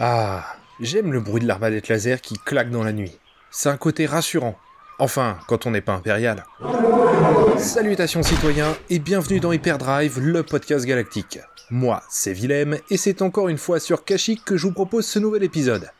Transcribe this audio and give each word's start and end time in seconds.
Ah, 0.00 0.54
j'aime 0.78 1.12
le 1.12 1.18
bruit 1.18 1.42
de 1.42 1.48
l'arbalète 1.48 1.88
laser 1.88 2.20
qui 2.20 2.34
claque 2.38 2.70
dans 2.70 2.84
la 2.84 2.92
nuit. 2.92 3.18
C'est 3.50 3.68
un 3.68 3.76
côté 3.76 4.06
rassurant. 4.06 4.56
Enfin, 5.00 5.38
quand 5.48 5.66
on 5.66 5.72
n'est 5.72 5.80
pas 5.80 5.94
impérial. 5.94 6.44
Salutations 7.58 8.22
citoyens 8.22 8.76
et 8.90 9.00
bienvenue 9.00 9.40
dans 9.40 9.50
Hyperdrive, 9.50 10.20
le 10.20 10.44
podcast 10.44 10.86
galactique. 10.86 11.40
Moi, 11.70 12.00
c'est 12.08 12.32
Willem 12.32 12.78
et 12.90 12.96
c'est 12.96 13.22
encore 13.22 13.48
une 13.48 13.58
fois 13.58 13.80
sur 13.80 14.04
Kashyyyk 14.04 14.44
que 14.44 14.56
je 14.56 14.68
vous 14.68 14.72
propose 14.72 15.04
ce 15.04 15.18
nouvel 15.18 15.42
épisode. 15.42 15.90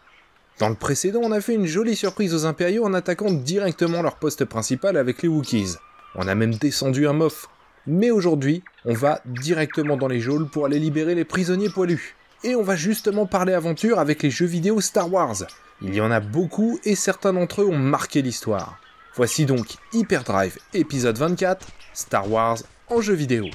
Dans 0.60 0.68
le 0.68 0.76
précédent, 0.76 1.22
on 1.24 1.32
a 1.32 1.40
fait 1.40 1.54
une 1.54 1.66
jolie 1.66 1.96
surprise 1.96 2.34
aux 2.34 2.46
impériaux 2.46 2.84
en 2.84 2.94
attaquant 2.94 3.32
directement 3.32 4.00
leur 4.00 4.14
poste 4.14 4.44
principal 4.44 4.96
avec 4.96 5.22
les 5.22 5.28
Wookiees. 5.28 5.74
On 6.14 6.28
a 6.28 6.36
même 6.36 6.54
descendu 6.54 7.08
un 7.08 7.14
mof. 7.14 7.48
Mais 7.88 8.12
aujourd'hui, 8.12 8.62
on 8.84 8.94
va 8.94 9.22
directement 9.24 9.96
dans 9.96 10.08
les 10.08 10.20
geôles 10.20 10.48
pour 10.48 10.66
aller 10.66 10.78
libérer 10.78 11.16
les 11.16 11.24
prisonniers 11.24 11.70
poilus 11.70 12.14
et 12.44 12.54
on 12.54 12.62
va 12.62 12.76
justement 12.76 13.26
parler 13.26 13.52
aventure 13.52 13.98
avec 13.98 14.22
les 14.22 14.30
jeux 14.30 14.46
vidéo 14.46 14.80
Star 14.80 15.12
Wars. 15.12 15.36
Il 15.82 15.94
y 15.94 16.00
en 16.00 16.10
a 16.10 16.20
beaucoup 16.20 16.78
et 16.84 16.94
certains 16.94 17.32
d'entre 17.32 17.62
eux 17.62 17.66
ont 17.66 17.78
marqué 17.78 18.22
l'histoire. 18.22 18.78
Voici 19.14 19.46
donc 19.46 19.66
Hyperdrive 19.92 20.58
épisode 20.74 21.18
24, 21.18 21.66
Star 21.92 22.30
Wars 22.30 22.58
en 22.88 23.00
jeu 23.00 23.14
vidéo. 23.14 23.46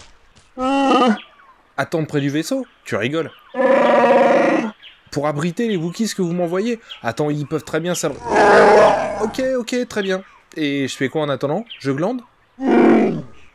Attendre 1.77 2.08
près 2.08 2.22
du 2.22 2.30
vaisseau 2.30 2.66
Tu 2.86 2.96
rigoles 2.96 3.32
Pour 5.12 5.27
abriter 5.27 5.68
les 5.68 5.77
Wookiees 5.77 6.13
que 6.16 6.22
vous 6.22 6.34
m'envoyez 6.34 6.80
Attends, 7.02 7.30
ils 7.30 7.48
peuvent 7.48 7.63
très 7.63 7.80
bien 7.80 7.96
s'abri... 7.96 8.20
Ok, 9.22 9.41
ok, 9.58 9.88
très 9.88 10.02
bien. 10.04 10.24
Et 10.55 10.88
je 10.88 10.96
fais 10.96 11.10
quoi 11.10 11.22
en 11.22 11.30
attendant? 11.30 11.66
Je 11.80 11.91
glande? 11.91 12.22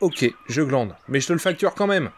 Ok, 0.01 0.25
je 0.47 0.61
glande, 0.61 0.95
mais 1.07 1.19
je 1.19 1.27
te 1.27 1.33
le 1.33 1.39
facture 1.39 1.75
quand 1.75 1.87
même. 1.87 2.09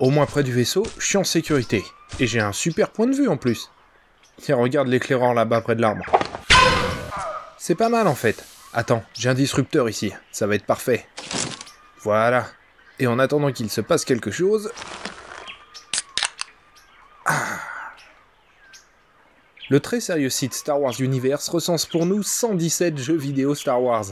Au 0.00 0.10
moins 0.10 0.26
près 0.26 0.42
du 0.42 0.52
vaisseau, 0.52 0.84
je 0.98 1.06
suis 1.06 1.18
en 1.18 1.24
sécurité. 1.24 1.84
Et 2.18 2.26
j'ai 2.26 2.40
un 2.40 2.52
super 2.52 2.90
point 2.90 3.06
de 3.06 3.14
vue 3.14 3.28
en 3.28 3.36
plus. 3.36 3.70
Tiens, 4.40 4.56
regarde 4.56 4.88
l'éclaireur 4.88 5.34
là-bas 5.34 5.60
près 5.60 5.76
de 5.76 5.82
l'arbre. 5.82 6.04
C'est 7.58 7.74
pas 7.74 7.90
mal 7.90 8.08
en 8.08 8.14
fait. 8.14 8.44
Attends, 8.72 9.04
j'ai 9.14 9.28
un 9.28 9.34
disrupteur 9.34 9.88
ici, 9.88 10.12
ça 10.32 10.46
va 10.46 10.54
être 10.54 10.64
parfait. 10.64 11.06
Voilà. 12.00 12.46
Et 12.98 13.06
en 13.06 13.18
attendant 13.18 13.52
qu'il 13.52 13.70
se 13.70 13.80
passe 13.80 14.04
quelque 14.04 14.30
chose... 14.30 14.72
Ah. 17.26 17.60
Le 19.68 19.78
très 19.78 20.00
sérieux 20.00 20.30
site 20.30 20.54
Star 20.54 20.80
Wars 20.80 20.98
Universe 20.98 21.48
recense 21.48 21.86
pour 21.86 22.06
nous 22.06 22.22
117 22.22 22.98
jeux 22.98 23.16
vidéo 23.16 23.54
Star 23.54 23.80
Wars. 23.82 24.06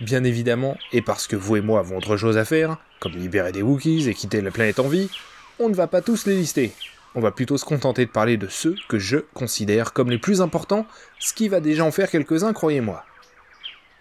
Bien 0.00 0.22
évidemment, 0.24 0.76
et 0.92 1.00
parce 1.00 1.26
que 1.26 1.36
vous 1.36 1.56
et 1.56 1.60
moi 1.60 1.80
avons 1.80 1.96
autre 1.96 2.16
chose 2.16 2.36
à 2.36 2.44
faire, 2.44 2.76
comme 3.00 3.12
libérer 3.12 3.52
des 3.52 3.62
Wookiees 3.62 4.08
et 4.08 4.14
quitter 4.14 4.40
la 4.40 4.50
planète 4.50 4.78
en 4.78 4.88
vie, 4.88 5.10
on 5.58 5.68
ne 5.68 5.74
va 5.74 5.86
pas 5.86 6.02
tous 6.02 6.26
les 6.26 6.36
lister. 6.36 6.72
On 7.14 7.20
va 7.20 7.30
plutôt 7.30 7.56
se 7.56 7.64
contenter 7.64 8.06
de 8.06 8.10
parler 8.10 8.36
de 8.36 8.48
ceux 8.48 8.74
que 8.88 8.98
je 8.98 9.18
considère 9.34 9.92
comme 9.92 10.10
les 10.10 10.18
plus 10.18 10.40
importants, 10.40 10.86
ce 11.18 11.32
qui 11.32 11.48
va 11.48 11.60
déjà 11.60 11.84
en 11.84 11.90
faire 11.90 12.10
quelques-uns, 12.10 12.52
croyez-moi. 12.52 13.04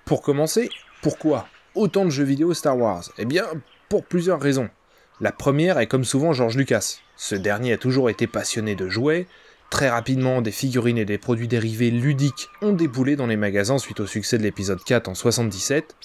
Pour 0.06 0.22
commencer, 0.22 0.70
pourquoi 1.02 1.48
autant 1.76 2.06
de 2.06 2.10
jeux 2.10 2.24
vidéo 2.24 2.54
Star 2.54 2.78
Wars? 2.78 3.04
Eh 3.18 3.26
bien, 3.26 3.46
pour 3.90 4.06
plusieurs 4.06 4.42
raisons. 4.42 4.70
La 5.20 5.32
première 5.32 5.80
est 5.80 5.88
comme 5.88 6.06
souvent 6.06 6.34
George 6.34 6.58
Lucas. 6.58 7.00
Ce 7.16 7.36
dernier 7.36 7.74
a 7.74 7.78
toujours 7.78 8.10
été 8.10 8.28
passionné 8.28 8.76
de 8.76 8.88
jouets, 8.88 9.28
Très 9.70 9.90
rapidement, 9.90 10.42
des 10.42 10.52
figurines 10.52 10.98
et 10.98 11.06
des 11.06 11.18
produits 11.18 11.48
dérivés 11.48 11.92
ludiques 11.92 12.50
ont 12.62 12.72
déboulé 12.72 13.18
dans 13.18 13.28
les 13.28 13.36
magasins 13.36 13.78
suite 13.78 14.00
au 14.00 14.08
succès 14.08 14.38
de 14.38 14.44
l'épisode 14.44 14.82
4 14.84 15.10
en 15.10 15.16
77, 15.16 15.96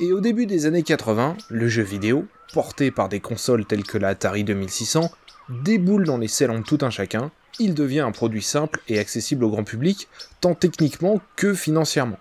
et 0.00 0.12
au 0.12 0.20
début 0.20 0.46
des 0.46 0.66
années 0.66 0.82
80, 0.82 1.36
le 1.50 1.68
jeu 1.68 1.82
vidéo, 1.82 2.26
porté 2.54 2.90
par 2.90 3.08
des 3.08 3.20
consoles 3.20 3.66
telles 3.66 3.84
que 3.84 3.98
la 3.98 4.08
Atari 4.08 4.44
2600, 4.44 5.10
déboule 5.50 6.04
dans 6.04 6.16
les 6.16 6.28
salons 6.28 6.60
de 6.60 6.64
tout 6.64 6.78
un 6.80 6.90
chacun, 6.90 7.30
il 7.58 7.74
devient 7.74 8.00
un 8.00 8.10
produit 8.10 8.42
simple 8.42 8.80
et 8.88 8.98
accessible 8.98 9.44
au 9.44 9.50
grand 9.50 9.64
public, 9.64 10.08
tant 10.40 10.54
techniquement 10.54 11.20
que 11.36 11.52
financièrement. 11.52 12.18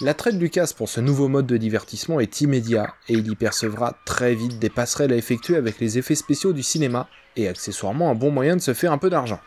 L'attrait 0.00 0.32
de 0.32 0.38
Lucas 0.38 0.72
pour 0.76 0.88
ce 0.88 1.00
nouveau 1.00 1.26
mode 1.26 1.46
de 1.46 1.56
divertissement 1.56 2.20
est 2.20 2.40
immédiat, 2.40 2.94
et 3.08 3.14
il 3.14 3.28
y 3.28 3.34
percevra 3.34 3.96
très 4.04 4.34
vite 4.34 4.58
des 4.58 4.70
passerelles 4.70 5.12
à 5.12 5.16
effectuer 5.16 5.56
avec 5.56 5.80
les 5.80 5.98
effets 5.98 6.14
spéciaux 6.14 6.52
du 6.52 6.62
cinéma, 6.62 7.08
et 7.34 7.48
accessoirement 7.48 8.10
un 8.10 8.14
bon 8.14 8.30
moyen 8.30 8.56
de 8.56 8.62
se 8.62 8.74
faire 8.74 8.92
un 8.92 8.98
peu 8.98 9.10
d'argent. 9.10 9.40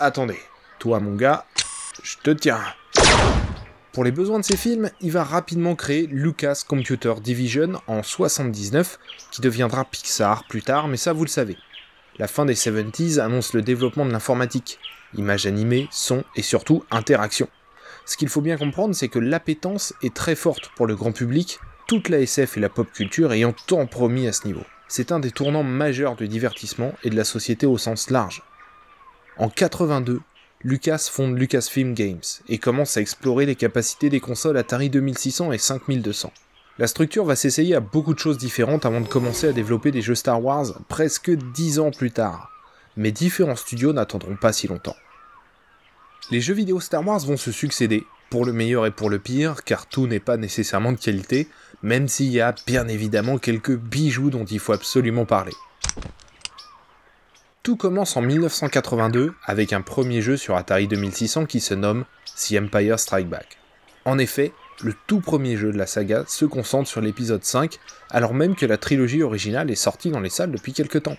Attendez, 0.00 0.38
toi 0.80 0.98
mon 0.98 1.14
gars, 1.14 1.46
je 2.02 2.16
te 2.22 2.30
tiens. 2.30 2.60
Pour 3.94 4.02
les 4.02 4.10
besoins 4.10 4.40
de 4.40 4.44
ses 4.44 4.56
films, 4.56 4.90
il 5.00 5.12
va 5.12 5.22
rapidement 5.22 5.76
créer 5.76 6.08
Lucas 6.08 6.64
Computer 6.66 7.14
Division 7.22 7.80
en 7.86 8.02
79, 8.02 8.98
qui 9.30 9.40
deviendra 9.40 9.84
Pixar 9.84 10.48
plus 10.48 10.62
tard, 10.62 10.88
mais 10.88 10.96
ça 10.96 11.12
vous 11.12 11.22
le 11.22 11.30
savez. 11.30 11.56
La 12.18 12.26
fin 12.26 12.44
des 12.44 12.56
70s 12.56 13.20
annonce 13.20 13.52
le 13.52 13.62
développement 13.62 14.04
de 14.04 14.10
l'informatique, 14.10 14.80
images 15.16 15.46
animées, 15.46 15.86
son 15.92 16.24
et 16.34 16.42
surtout 16.42 16.82
interaction. 16.90 17.46
Ce 18.04 18.16
qu'il 18.16 18.28
faut 18.28 18.40
bien 18.40 18.56
comprendre, 18.56 18.96
c'est 18.96 19.06
que 19.06 19.20
l'appétence 19.20 19.94
est 20.02 20.12
très 20.12 20.34
forte 20.34 20.72
pour 20.74 20.88
le 20.88 20.96
grand 20.96 21.12
public, 21.12 21.60
toute 21.86 22.08
la 22.08 22.18
SF 22.18 22.56
et 22.56 22.60
la 22.60 22.70
pop 22.70 22.90
culture 22.92 23.32
ayant 23.32 23.54
tant 23.68 23.86
promis 23.86 24.26
à 24.26 24.32
ce 24.32 24.44
niveau. 24.44 24.64
C'est 24.88 25.12
un 25.12 25.20
des 25.20 25.30
tournants 25.30 25.62
majeurs 25.62 26.16
du 26.16 26.26
divertissement 26.26 26.94
et 27.04 27.10
de 27.10 27.16
la 27.16 27.22
société 27.22 27.64
au 27.64 27.78
sens 27.78 28.10
large. 28.10 28.42
En 29.38 29.48
82, 29.48 30.20
Lucas 30.66 31.10
fonde 31.12 31.38
Lucasfilm 31.38 31.92
Games 31.92 32.22
et 32.48 32.56
commence 32.56 32.96
à 32.96 33.02
explorer 33.02 33.44
les 33.44 33.54
capacités 33.54 34.08
des 34.08 34.20
consoles 34.20 34.56
Atari 34.56 34.88
2600 34.88 35.52
et 35.52 35.58
5200. 35.58 36.32
La 36.78 36.86
structure 36.86 37.26
va 37.26 37.36
s'essayer 37.36 37.74
à 37.74 37.80
beaucoup 37.80 38.14
de 38.14 38.18
choses 38.18 38.38
différentes 38.38 38.86
avant 38.86 39.02
de 39.02 39.06
commencer 39.06 39.46
à 39.46 39.52
développer 39.52 39.90
des 39.90 40.00
jeux 40.00 40.14
Star 40.14 40.42
Wars 40.42 40.80
presque 40.88 41.30
10 41.30 41.80
ans 41.80 41.90
plus 41.90 42.12
tard. 42.12 42.50
Mais 42.96 43.12
différents 43.12 43.56
studios 43.56 43.92
n'attendront 43.92 44.36
pas 44.36 44.54
si 44.54 44.66
longtemps. 44.66 44.96
Les 46.30 46.40
jeux 46.40 46.54
vidéo 46.54 46.80
Star 46.80 47.06
Wars 47.06 47.20
vont 47.20 47.36
se 47.36 47.52
succéder, 47.52 48.02
pour 48.30 48.46
le 48.46 48.54
meilleur 48.54 48.86
et 48.86 48.90
pour 48.90 49.10
le 49.10 49.18
pire, 49.18 49.64
car 49.64 49.86
tout 49.86 50.06
n'est 50.06 50.18
pas 50.18 50.38
nécessairement 50.38 50.92
de 50.92 50.98
qualité, 50.98 51.46
même 51.82 52.08
s'il 52.08 52.30
y 52.30 52.40
a 52.40 52.54
bien 52.66 52.88
évidemment 52.88 53.36
quelques 53.36 53.76
bijoux 53.76 54.30
dont 54.30 54.46
il 54.46 54.60
faut 54.60 54.72
absolument 54.72 55.26
parler. 55.26 55.52
Tout 57.64 57.76
commence 57.76 58.18
en 58.18 58.20
1982 58.20 59.32
avec 59.42 59.72
un 59.72 59.80
premier 59.80 60.20
jeu 60.20 60.36
sur 60.36 60.54
Atari 60.54 60.86
2600 60.86 61.46
qui 61.46 61.60
se 61.60 61.72
nomme 61.72 62.04
The 62.36 62.56
Empire 62.60 63.00
Strike 63.00 63.26
Back. 63.26 63.56
En 64.04 64.18
effet, 64.18 64.52
le 64.82 64.92
tout 65.06 65.20
premier 65.20 65.56
jeu 65.56 65.72
de 65.72 65.78
la 65.78 65.86
saga 65.86 66.24
se 66.26 66.44
concentre 66.44 66.90
sur 66.90 67.00
l'épisode 67.00 67.42
5, 67.42 67.78
alors 68.10 68.34
même 68.34 68.54
que 68.54 68.66
la 68.66 68.76
trilogie 68.76 69.22
originale 69.22 69.70
est 69.70 69.76
sortie 69.76 70.10
dans 70.10 70.20
les 70.20 70.28
salles 70.28 70.52
depuis 70.52 70.74
quelque 70.74 70.98
temps. 70.98 71.16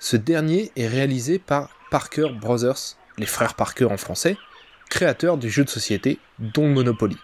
Ce 0.00 0.16
dernier 0.16 0.72
est 0.74 0.88
réalisé 0.88 1.38
par 1.38 1.70
Parker 1.92 2.30
Brothers, 2.40 2.96
les 3.16 3.24
frères 3.24 3.54
Parker 3.54 3.84
en 3.84 3.96
français, 3.96 4.36
créateurs 4.90 5.38
du 5.38 5.48
jeu 5.48 5.62
de 5.62 5.70
société 5.70 6.18
dont 6.40 6.66
Monopoly. 6.66 7.16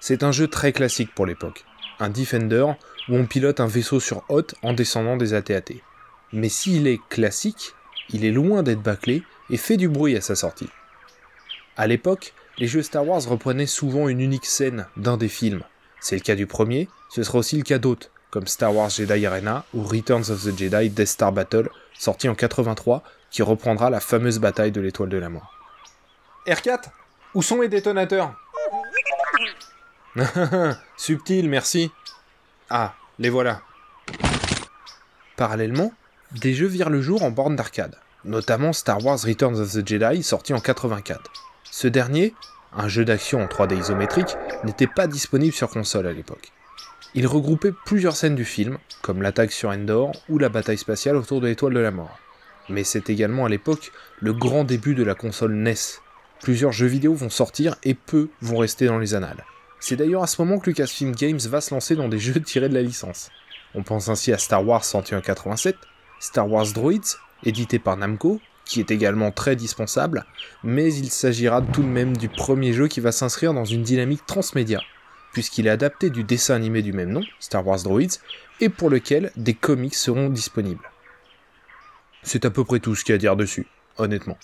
C'est 0.00 0.22
un 0.22 0.32
jeu 0.32 0.48
très 0.48 0.72
classique 0.72 1.14
pour 1.14 1.26
l'époque, 1.26 1.66
un 2.00 2.08
Defender 2.08 2.64
où 3.10 3.16
on 3.16 3.26
pilote 3.26 3.60
un 3.60 3.66
vaisseau 3.66 4.00
sur 4.00 4.24
Hoth 4.30 4.54
en 4.62 4.72
descendant 4.72 5.18
des 5.18 5.34
AT-AT 5.34 5.74
mais 6.32 6.48
s'il 6.48 6.86
est 6.86 7.00
classique, 7.08 7.72
il 8.10 8.24
est 8.24 8.32
loin 8.32 8.62
d'être 8.62 8.82
bâclé 8.82 9.22
et 9.50 9.56
fait 9.56 9.76
du 9.76 9.88
bruit 9.88 10.16
à 10.16 10.20
sa 10.20 10.36
sortie. 10.36 10.68
À 11.76 11.86
l'époque, 11.86 12.34
les 12.58 12.66
jeux 12.66 12.82
Star 12.82 13.06
Wars 13.06 13.22
reprenaient 13.22 13.66
souvent 13.66 14.08
une 14.08 14.20
unique 14.20 14.46
scène 14.46 14.86
d'un 14.96 15.16
des 15.16 15.28
films. 15.28 15.62
C'est 16.00 16.16
le 16.16 16.22
cas 16.22 16.34
du 16.34 16.46
premier, 16.46 16.88
ce 17.10 17.22
sera 17.22 17.38
aussi 17.38 17.56
le 17.56 17.62
cas 17.62 17.78
d'autres, 17.78 18.10
comme 18.30 18.46
Star 18.46 18.74
Wars 18.74 18.90
Jedi 18.90 19.26
Arena 19.26 19.64
ou 19.74 19.82
Returns 19.82 20.30
of 20.30 20.42
the 20.42 20.56
Jedi 20.56 20.90
Death 20.90 21.08
Star 21.08 21.32
Battle, 21.32 21.68
sorti 21.94 22.28
en 22.28 22.34
83, 22.34 23.02
qui 23.30 23.42
reprendra 23.42 23.90
la 23.90 24.00
fameuse 24.00 24.38
bataille 24.38 24.72
de 24.72 24.80
l'étoile 24.80 25.08
de 25.08 25.18
la 25.18 25.28
mort. 25.28 25.52
R4 26.46 26.84
Où 27.34 27.42
sont 27.42 27.60
les 27.60 27.68
détonateurs? 27.68 28.34
Subtil, 30.96 31.48
merci. 31.48 31.90
Ah, 32.70 32.94
les 33.18 33.28
voilà. 33.28 33.60
Parallèlement, 35.36 35.92
des 36.40 36.54
jeux 36.54 36.66
virent 36.66 36.90
le 36.90 37.00
jour 37.00 37.22
en 37.22 37.30
borne 37.30 37.56
d'arcade, 37.56 37.96
notamment 38.24 38.72
Star 38.72 39.04
Wars 39.04 39.20
Returns 39.20 39.60
of 39.60 39.72
the 39.72 39.86
Jedi 39.86 40.22
sorti 40.22 40.52
en 40.54 40.60
84. 40.60 41.30
Ce 41.70 41.88
dernier, 41.88 42.34
un 42.74 42.88
jeu 42.88 43.04
d'action 43.04 43.42
en 43.42 43.46
3D 43.46 43.78
isométrique, 43.78 44.36
n'était 44.64 44.86
pas 44.86 45.06
disponible 45.06 45.54
sur 45.54 45.68
console 45.68 46.06
à 46.06 46.12
l'époque. 46.12 46.52
Il 47.14 47.26
regroupait 47.26 47.72
plusieurs 47.86 48.16
scènes 48.16 48.34
du 48.34 48.44
film, 48.44 48.78
comme 49.02 49.22
l'attaque 49.22 49.52
sur 49.52 49.70
Endor 49.70 50.12
ou 50.28 50.38
la 50.38 50.48
bataille 50.48 50.78
spatiale 50.78 51.16
autour 51.16 51.40
de 51.40 51.46
l'étoile 51.46 51.74
de 51.74 51.80
la 51.80 51.90
mort. 51.90 52.18
mais 52.68 52.82
c'est 52.82 53.10
également 53.10 53.44
à 53.44 53.48
l'époque 53.48 53.92
le 54.20 54.32
grand 54.32 54.64
début 54.64 54.96
de 54.96 55.04
la 55.04 55.14
console 55.14 55.54
NES. 55.54 56.00
Plusieurs 56.42 56.72
jeux 56.72 56.88
vidéo 56.88 57.14
vont 57.14 57.30
sortir 57.30 57.76
et 57.84 57.94
peu 57.94 58.28
vont 58.42 58.58
rester 58.58 58.86
dans 58.86 58.98
les 58.98 59.14
annales. 59.14 59.44
C'est 59.78 59.96
d'ailleurs 59.96 60.24
à 60.24 60.26
ce 60.26 60.42
moment 60.42 60.58
que 60.58 60.68
Lucasfilm 60.68 61.14
Games 61.14 61.38
va 61.38 61.60
se 61.60 61.72
lancer 61.72 61.94
dans 61.94 62.08
des 62.08 62.18
jeux 62.18 62.40
tirés 62.40 62.68
de 62.68 62.74
la 62.74 62.82
licence. 62.82 63.30
On 63.74 63.82
pense 63.82 64.08
ainsi 64.08 64.32
à 64.32 64.38
Star 64.38 64.66
Wars 64.66 64.84
sorti 64.84 65.14
en 65.14 65.20
87, 65.20 65.76
Star 66.20 66.50
Wars 66.50 66.72
Droids, 66.72 67.18
édité 67.44 67.78
par 67.78 67.96
Namco, 67.96 68.40
qui 68.64 68.80
est 68.80 68.90
également 68.90 69.30
très 69.30 69.56
dispensable, 69.56 70.26
mais 70.64 70.92
il 70.92 71.10
s'agira 71.10 71.62
tout 71.62 71.82
de 71.82 71.88
même 71.88 72.16
du 72.16 72.28
premier 72.28 72.72
jeu 72.72 72.88
qui 72.88 73.00
va 73.00 73.12
s'inscrire 73.12 73.54
dans 73.54 73.64
une 73.64 73.82
dynamique 73.82 74.26
transmédia, 74.26 74.80
puisqu'il 75.32 75.66
est 75.66 75.70
adapté 75.70 76.10
du 76.10 76.24
dessin 76.24 76.54
animé 76.54 76.82
du 76.82 76.92
même 76.92 77.10
nom, 77.10 77.22
Star 77.38 77.66
Wars 77.66 77.82
Droids, 77.82 78.18
et 78.60 78.68
pour 78.68 78.90
lequel 78.90 79.30
des 79.36 79.54
comics 79.54 79.94
seront 79.94 80.28
disponibles. 80.28 80.90
C'est 82.22 82.44
à 82.44 82.50
peu 82.50 82.64
près 82.64 82.80
tout 82.80 82.94
ce 82.94 83.04
qu'il 83.04 83.12
y 83.12 83.14
a 83.14 83.16
à 83.16 83.18
dire 83.18 83.36
dessus, 83.36 83.68
honnêtement. 83.98 84.38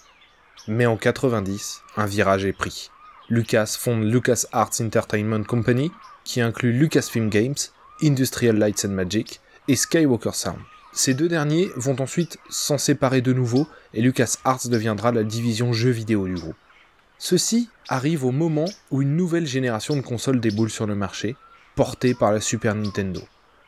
Mais 0.69 0.87
en 0.87 0.97
90, 0.97 1.83
un 1.97 2.07
virage 2.07 2.45
est 2.45 2.53
pris. 2.53 2.91
Lucas 3.29 3.77
fonde 3.79 4.05
Lucas 4.05 4.45
Arts 4.53 4.81
Entertainment 4.81 5.43
Company, 5.43 5.91
qui 6.25 6.41
inclut 6.41 6.73
Lucasfilm 6.73 7.29
Games, 7.29 7.57
Industrial 8.03 8.57
Lights 8.57 8.85
and 8.85 8.91
Magic 8.91 9.41
et 9.67 9.75
Skywalker 9.75 10.33
Sound. 10.33 10.59
Ces 10.93 11.15
deux 11.15 11.29
derniers 11.29 11.71
vont 11.77 11.99
ensuite 12.01 12.39
s'en 12.51 12.77
séparer 12.77 13.23
de 13.23 13.33
nouveau 13.33 13.67
et 13.95 14.03
Lucas 14.03 14.37
Arts 14.45 14.69
deviendra 14.69 15.11
la 15.11 15.25
division 15.25 15.73
jeux 15.73 15.91
vidéo 15.91 16.27
du 16.27 16.35
groupe. 16.35 16.57
Ceci 17.19 17.71
arrive 17.89 18.25
au 18.27 18.31
moment 18.31 18.67
où 18.91 19.01
une 19.01 19.17
nouvelle 19.17 19.47
génération 19.47 19.97
de 19.97 20.03
consoles 20.03 20.41
déboule 20.41 20.69
sur 20.69 20.87
le 20.87 20.95
marché, 20.95 21.37
portée 21.77 22.15
par 22.15 22.31
la 22.31 22.41
Super 22.41 22.75
Nintendo. 22.75 23.23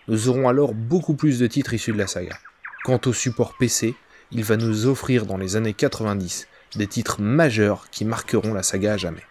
Nous 0.07 0.29
aurons 0.29 0.49
alors 0.49 0.75
beaucoup 0.75 1.15
plus 1.15 1.39
de 1.39 1.47
titres 1.47 1.73
issus 1.73 1.93
de 1.93 1.99
la 1.99 2.07
saga. 2.07 2.37
Quant 2.85 3.01
au 3.07 3.15
support 3.15 3.57
PC, 3.59 3.95
il 4.31 4.45
va 4.45 4.59
nous 4.59 4.87
offrir 4.87 5.25
dans 5.25 5.39
les 5.39 5.57
années 5.57 5.73
90 5.73 6.47
des 6.77 6.87
titres 6.87 7.23
majeurs 7.23 7.89
qui 7.91 8.05
marqueront 8.05 8.53
la 8.53 8.63
saga 8.63 8.95
à 8.95 8.97
jamais. 8.99 9.23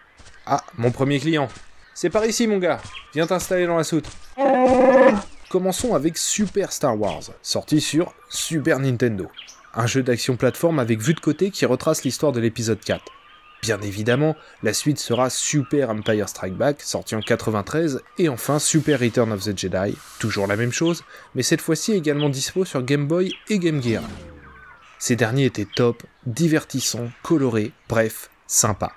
Ah, 0.46 0.64
mon 0.78 0.90
premier 0.90 1.20
client. 1.20 1.48
C'est 1.94 2.10
par 2.10 2.24
ici, 2.26 2.48
mon 2.48 2.58
gars. 2.58 2.80
Viens 3.12 3.26
t'installer 3.26 3.66
dans 3.66 3.76
la 3.76 3.84
soute. 3.84 4.08
Commençons 5.54 5.94
avec 5.94 6.18
Super 6.18 6.72
Star 6.72 7.00
Wars, 7.00 7.30
sorti 7.40 7.80
sur 7.80 8.12
Super 8.28 8.80
Nintendo. 8.80 9.30
Un 9.72 9.86
jeu 9.86 10.02
d'action 10.02 10.34
plateforme 10.34 10.80
avec 10.80 11.00
vue 11.00 11.14
de 11.14 11.20
côté 11.20 11.52
qui 11.52 11.64
retrace 11.64 12.02
l'histoire 12.02 12.32
de 12.32 12.40
l'épisode 12.40 12.80
4. 12.80 13.04
Bien 13.62 13.80
évidemment, 13.80 14.34
la 14.64 14.74
suite 14.74 14.98
sera 14.98 15.30
Super 15.30 15.90
Empire 15.90 16.28
Strike 16.28 16.56
Back, 16.56 16.82
sorti 16.82 17.14
en 17.14 17.20
93, 17.20 18.02
et 18.18 18.28
enfin 18.28 18.58
Super 18.58 18.98
Return 18.98 19.30
of 19.30 19.44
the 19.44 19.56
Jedi, 19.56 19.96
toujours 20.18 20.48
la 20.48 20.56
même 20.56 20.72
chose, 20.72 21.04
mais 21.36 21.44
cette 21.44 21.60
fois-ci 21.60 21.92
également 21.92 22.30
dispo 22.30 22.64
sur 22.64 22.82
Game 22.82 23.06
Boy 23.06 23.32
et 23.48 23.60
Game 23.60 23.80
Gear. 23.80 24.02
Ces 24.98 25.14
derniers 25.14 25.44
étaient 25.44 25.68
top, 25.76 26.02
divertissants, 26.26 27.10
colorés, 27.22 27.70
bref, 27.88 28.28
sympa. 28.48 28.90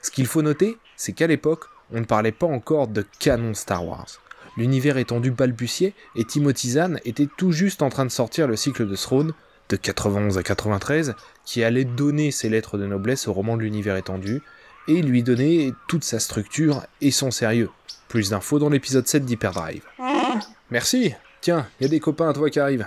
Ce 0.00 0.10
qu'il 0.10 0.26
faut 0.26 0.40
noter, 0.40 0.78
c'est 0.96 1.12
qu'à 1.12 1.26
l'époque, 1.26 1.66
on 1.92 2.00
ne 2.00 2.06
parlait 2.06 2.32
pas 2.32 2.46
encore 2.46 2.88
de 2.88 3.04
canon 3.18 3.52
Star 3.52 3.86
Wars. 3.86 4.23
L'univers 4.56 4.98
étendu 4.98 5.30
balbutiait 5.30 5.94
et 6.14 6.24
Timothy 6.24 6.70
Zahn 6.70 7.00
était 7.04 7.28
tout 7.36 7.52
juste 7.52 7.82
en 7.82 7.88
train 7.88 8.04
de 8.04 8.10
sortir 8.10 8.46
le 8.46 8.56
cycle 8.56 8.88
de 8.88 8.94
Throne, 8.94 9.32
de 9.68 9.76
91 9.76 10.38
à 10.38 10.42
93, 10.42 11.14
qui 11.44 11.64
allait 11.64 11.84
donner 11.84 12.30
ses 12.30 12.48
lettres 12.48 12.78
de 12.78 12.86
noblesse 12.86 13.26
au 13.26 13.32
roman 13.32 13.56
de 13.56 13.62
l'univers 13.62 13.96
étendu, 13.96 14.42
et 14.86 15.02
lui 15.02 15.22
donner 15.22 15.72
toute 15.88 16.04
sa 16.04 16.20
structure 16.20 16.82
et 17.00 17.10
son 17.10 17.30
sérieux. 17.30 17.70
Plus 18.08 18.30
d'infos 18.30 18.58
dans 18.58 18.68
l'épisode 18.68 19.08
7 19.08 19.24
d'Hyperdrive. 19.24 19.82
Merci 20.70 21.14
Tiens, 21.40 21.66
il 21.78 21.84
y 21.84 21.86
a 21.86 21.90
des 21.90 22.00
copains 22.00 22.30
à 22.30 22.32
toi 22.32 22.48
qui 22.48 22.58
arrivent. 22.58 22.86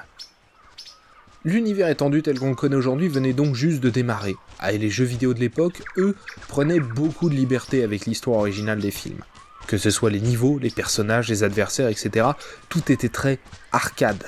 L'univers 1.46 1.90
étendu 1.90 2.24
tel 2.24 2.40
qu'on 2.40 2.50
le 2.50 2.56
connaît 2.56 2.76
aujourd'hui 2.76 3.08
venait 3.08 3.34
donc 3.34 3.56
juste 3.56 3.82
de 3.82 3.90
démarrer, 3.90 4.36
ah, 4.60 4.74
et 4.74 4.78
les 4.78 4.90
jeux 4.90 5.06
vidéo 5.06 5.34
de 5.34 5.40
l'époque, 5.40 5.84
eux, 5.98 6.16
prenaient 6.48 6.80
beaucoup 6.80 7.30
de 7.30 7.36
liberté 7.36 7.84
avec 7.84 8.06
l'histoire 8.06 8.40
originale 8.40 8.80
des 8.80 8.92
films. 8.92 9.22
Que 9.68 9.78
ce 9.78 9.90
soit 9.90 10.10
les 10.10 10.22
niveaux, 10.22 10.60
les 10.60 10.70
personnages, 10.70 11.28
les 11.28 11.44
adversaires, 11.44 11.90
etc., 11.90 12.28
tout 12.70 12.92
était 12.92 13.10
très 13.10 13.38
arcade. 13.72 14.24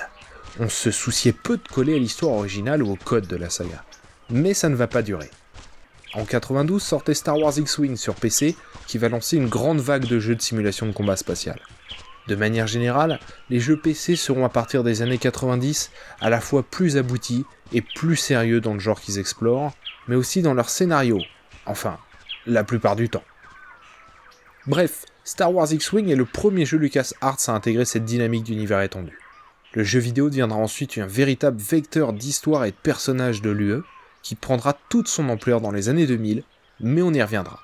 On 0.58 0.68
se 0.68 0.90
souciait 0.90 1.32
peu 1.32 1.56
de 1.56 1.68
coller 1.68 1.94
à 1.94 1.98
l'histoire 1.98 2.34
originale 2.34 2.82
ou 2.82 2.92
au 2.92 2.96
code 2.96 3.26
de 3.26 3.36
la 3.36 3.50
saga. 3.50 3.82
Mais 4.28 4.54
ça 4.54 4.68
ne 4.68 4.76
va 4.76 4.86
pas 4.86 5.02
durer. 5.02 5.30
En 6.14 6.24
92 6.24 6.82
sortait 6.82 7.14
Star 7.14 7.38
Wars 7.38 7.56
X-Wing 7.56 7.96
sur 7.96 8.14
PC, 8.14 8.56
qui 8.86 8.98
va 8.98 9.08
lancer 9.08 9.36
une 9.36 9.48
grande 9.48 9.80
vague 9.80 10.06
de 10.06 10.18
jeux 10.18 10.34
de 10.34 10.42
simulation 10.42 10.86
de 10.86 10.92
combat 10.92 11.16
spatial. 11.16 11.60
De 12.26 12.34
manière 12.34 12.66
générale, 12.66 13.18
les 13.48 13.60
jeux 13.60 13.76
PC 13.76 14.16
seront 14.16 14.44
à 14.44 14.48
partir 14.48 14.84
des 14.84 15.02
années 15.02 15.18
90 15.18 15.90
à 16.20 16.30
la 16.30 16.40
fois 16.40 16.62
plus 16.62 16.96
aboutis 16.96 17.44
et 17.72 17.80
plus 17.80 18.16
sérieux 18.16 18.60
dans 18.60 18.74
le 18.74 18.80
genre 18.80 19.00
qu'ils 19.00 19.18
explorent, 19.18 19.72
mais 20.08 20.16
aussi 20.16 20.42
dans 20.42 20.54
leur 20.54 20.68
scénario, 20.68 21.20
enfin, 21.66 21.98
la 22.46 22.64
plupart 22.64 22.96
du 22.96 23.08
temps. 23.08 23.24
Bref, 24.66 25.06
Star 25.30 25.54
Wars 25.54 25.72
X-Wing 25.72 26.08
est 26.08 26.16
le 26.16 26.24
premier 26.24 26.66
jeu 26.66 26.76
LucasArts 26.76 27.38
à 27.46 27.52
intégrer 27.52 27.84
cette 27.84 28.04
dynamique 28.04 28.42
d'univers 28.42 28.80
étendu. 28.80 29.16
Le 29.74 29.84
jeu 29.84 30.00
vidéo 30.00 30.28
deviendra 30.28 30.58
ensuite 30.58 30.98
un 30.98 31.06
véritable 31.06 31.60
vecteur 31.60 32.12
d'histoire 32.12 32.64
et 32.64 32.72
de 32.72 32.76
personnages 32.82 33.40
de 33.40 33.50
l'UE, 33.50 33.84
qui 34.24 34.34
prendra 34.34 34.76
toute 34.88 35.06
son 35.06 35.28
ampleur 35.28 35.60
dans 35.60 35.70
les 35.70 35.88
années 35.88 36.08
2000, 36.08 36.42
mais 36.80 37.02
on 37.02 37.12
y 37.12 37.22
reviendra. 37.22 37.60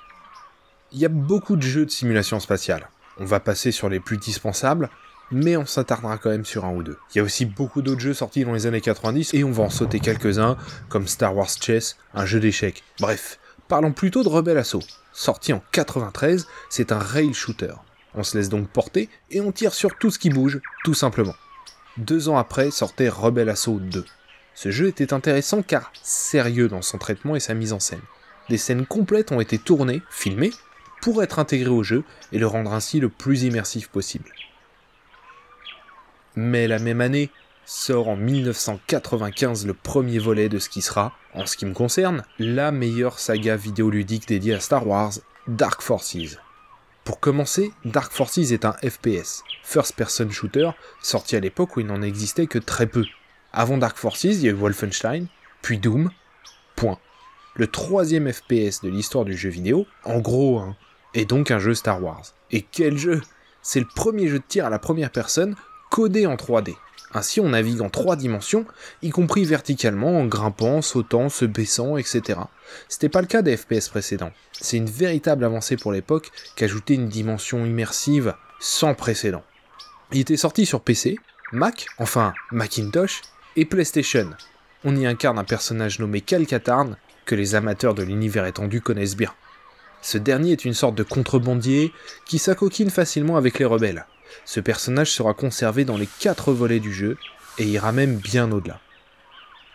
Il 0.93 1.01
y 1.01 1.05
a 1.05 1.09
beaucoup 1.09 1.57
de 1.57 1.63
jeux 1.63 1.85
de 1.85 1.91
simulation 1.91 2.39
spatiale. 2.39 2.89
On 3.19 3.25
va 3.25 3.41
passer 3.41 3.73
sur 3.73 3.89
les 3.89 3.99
plus 3.99 4.19
dispensables, 4.19 4.89
mais 5.33 5.57
on 5.57 5.67
s'attardera 5.67 6.19
quand 6.19 6.31
même 6.31 6.45
sur 6.45 6.67
un 6.67 6.73
ou 6.73 6.85
deux. 6.85 6.99
Il 7.13 7.19
y 7.19 7.21
a 7.21 7.25
aussi 7.25 7.47
beaucoup 7.47 7.83
d'autres 7.83 8.01
jeux 8.01 8.15
sortis 8.15 8.45
dans 8.45 8.53
les 8.53 8.67
années 8.67 8.81
90 8.81 9.35
et 9.35 9.43
on 9.43 9.51
va 9.51 9.65
en 9.65 9.71
sauter 9.71 9.99
quelques-uns, 9.99 10.57
comme 10.89 11.09
Star 11.09 11.37
Wars 11.37 11.51
Chess, 11.61 11.97
un 12.15 12.27
jeu 12.27 12.39
d'échecs. 12.39 12.85
Bref, 13.01 13.41
parlons 13.67 13.91
plutôt 13.91 14.23
de 14.23 14.29
Rebel 14.29 14.57
Assault. 14.57 14.85
Sorti 15.19 15.55
en 15.55 15.63
93, 15.73 16.47
c'est 16.69 16.93
un 16.93 16.99
rail 16.99 17.33
shooter. 17.33 17.73
On 18.15 18.23
se 18.23 18.37
laisse 18.37 18.51
donc 18.51 18.69
porter 18.69 19.09
et 19.31 19.41
on 19.41 19.51
tire 19.51 19.73
sur 19.73 19.97
tout 19.97 20.11
ce 20.11 20.19
qui 20.19 20.29
bouge, 20.29 20.61
tout 20.85 20.93
simplement. 20.93 21.35
Deux 21.97 22.29
ans 22.29 22.37
après 22.37 22.71
sortait 22.71 23.09
Rebel 23.09 23.49
Assault 23.49 23.79
2. 23.79 24.05
Ce 24.55 24.71
jeu 24.71 24.89
était 24.89 25.15
intéressant 25.15 25.63
car 25.63 25.91
sérieux 26.03 26.69
dans 26.69 26.83
son 26.83 26.99
traitement 26.99 27.35
et 27.35 27.41
sa 27.41 27.55
mise 27.55 27.73
en 27.73 27.81
scène. 27.81 28.03
Des 28.51 28.59
scènes 28.59 28.85
complètes 28.85 29.33
ont 29.33 29.41
été 29.41 29.57
tournées, 29.57 30.03
filmées, 30.11 30.53
pour 31.01 31.23
être 31.23 31.39
intégré 31.39 31.71
au 31.71 31.83
jeu 31.83 32.05
et 32.31 32.39
le 32.39 32.47
rendre 32.47 32.75
ainsi 32.75 33.01
le 33.01 33.09
plus 33.09 33.45
immersif 33.45 33.89
possible. 33.89 34.31
Mais 36.35 36.69
la 36.69 36.79
même 36.79 37.01
année, 37.01 37.31
sort 37.67 38.09
en 38.09 38.17
1995 38.17 39.67
le 39.67 39.75
premier 39.75 40.19
volet 40.19 40.49
de 40.49 40.59
ce 40.59 40.69
qui 40.69 40.81
sera, 40.81 41.13
en 41.35 41.47
ce 41.47 41.57
qui 41.57 41.67
me 41.67 41.75
concerne, 41.75 42.23
la 42.39 42.71
meilleure 42.71 43.19
saga 43.19 43.57
vidéoludique 43.57 44.29
dédiée 44.29 44.55
à 44.55 44.61
Star 44.61 44.87
Wars, 44.87 45.13
Dark 45.49 45.83
Forces. 45.83 46.39
Pour 47.05 47.21
commencer, 47.21 47.73
Dark 47.85 48.13
Forces 48.13 48.39
est 48.53 48.65
un 48.65 48.75
FPS, 48.75 49.43
First 49.63 49.97
Person 49.97 50.31
Shooter, 50.31 50.71
sorti 51.03 51.37
à 51.37 51.41
l'époque 51.41 51.77
où 51.77 51.81
il 51.81 51.87
n'en 51.87 52.03
existait 52.03 52.47
que 52.47 52.59
très 52.59 52.87
peu. 52.87 53.05
Avant 53.53 53.79
Dark 53.79 53.97
Forces, 53.97 54.25
il 54.25 54.43
y 54.43 54.49
a 54.49 54.53
eu 54.53 54.55
Wolfenstein, 54.55 55.27
puis 55.61 55.79
Doom, 55.79 56.11
point. 56.77 56.99
Le 57.55 57.67
troisième 57.67 58.33
FPS 58.33 58.83
de 58.83 58.89
l'histoire 58.89 59.25
du 59.25 59.37
jeu 59.37 59.49
vidéo, 59.49 59.87
en 60.05 60.21
gros, 60.21 60.59
hein, 60.59 60.77
est 61.15 61.25
donc 61.25 61.51
un 61.51 61.59
jeu 61.59 61.75
Star 61.75 62.03
Wars. 62.03 62.25
Et 62.51 62.63
quel 62.63 62.97
jeu 62.97 63.23
C'est 63.63 63.81
le 63.81 63.89
premier 63.95 64.29
jeu 64.29 64.39
de 64.39 64.45
tir 64.47 64.67
à 64.67 64.71
la 64.71 64.79
première 64.79 65.11
personne 65.11 65.57
codé 65.91 66.27
en 66.27 66.35
3D. 66.35 66.77
Ainsi, 67.17 67.41
on 67.41 67.49
navigue 67.49 67.81
en 67.81 67.89
trois 67.89 68.15
dimensions, 68.15 68.67
y 69.01 69.09
compris 69.09 69.47
verticalement, 69.47 70.21
en 70.21 70.27
grimpant, 70.27 70.83
sautant, 70.83 71.31
se 71.31 71.47
baissant, 71.47 71.97
etc. 71.97 72.41
C'était 72.91 73.09
pas 73.09 73.23
le 73.23 73.27
cas 73.27 73.41
des 73.41 73.57
FPS 73.57 73.89
précédents. 73.89 74.33
C'est 74.53 74.77
une 74.77 74.91
véritable 74.91 75.43
avancée 75.43 75.79
pour 75.79 75.93
l'époque 75.93 76.31
qu'ajouter 76.57 76.93
une 76.93 77.09
dimension 77.09 77.65
immersive 77.65 78.35
sans 78.61 78.93
précédent. 78.93 79.43
Il 80.13 80.21
était 80.21 80.37
sorti 80.37 80.67
sur 80.67 80.83
PC, 80.83 81.17
Mac, 81.53 81.87
enfin 81.97 82.35
Macintosh, 82.53 83.23
et 83.57 83.65
PlayStation. 83.65 84.29
On 84.85 84.95
y 84.95 85.07
incarne 85.07 85.39
un 85.39 85.45
personnage 85.45 85.99
nommé 85.99 86.21
Cal 86.21 86.45
Katarn, 86.45 86.99
que 87.25 87.35
les 87.35 87.55
amateurs 87.55 87.95
de 87.95 88.03
l'univers 88.03 88.45
étendu 88.45 88.83
connaissent 88.83 89.17
bien. 89.17 89.33
Ce 90.03 90.19
dernier 90.19 90.53
est 90.53 90.67
une 90.67 90.75
sorte 90.75 90.95
de 90.95 91.03
contrebandier 91.03 91.95
qui 92.27 92.39
s'acoquine 92.39 92.91
facilement 92.91 93.39
avec 93.39 93.59
les 93.59 93.65
rebelles. 93.65 94.05
Ce 94.45 94.61
personnage 94.61 95.11
sera 95.11 95.35
conservé 95.35 95.85
dans 95.85 95.97
les 95.97 96.09
quatre 96.19 96.53
volets 96.53 96.81
du 96.81 96.93
jeu 96.93 97.17
et 97.59 97.65
ira 97.65 97.93
même 97.93 98.17
bien 98.17 98.51
au-delà. 98.53 98.81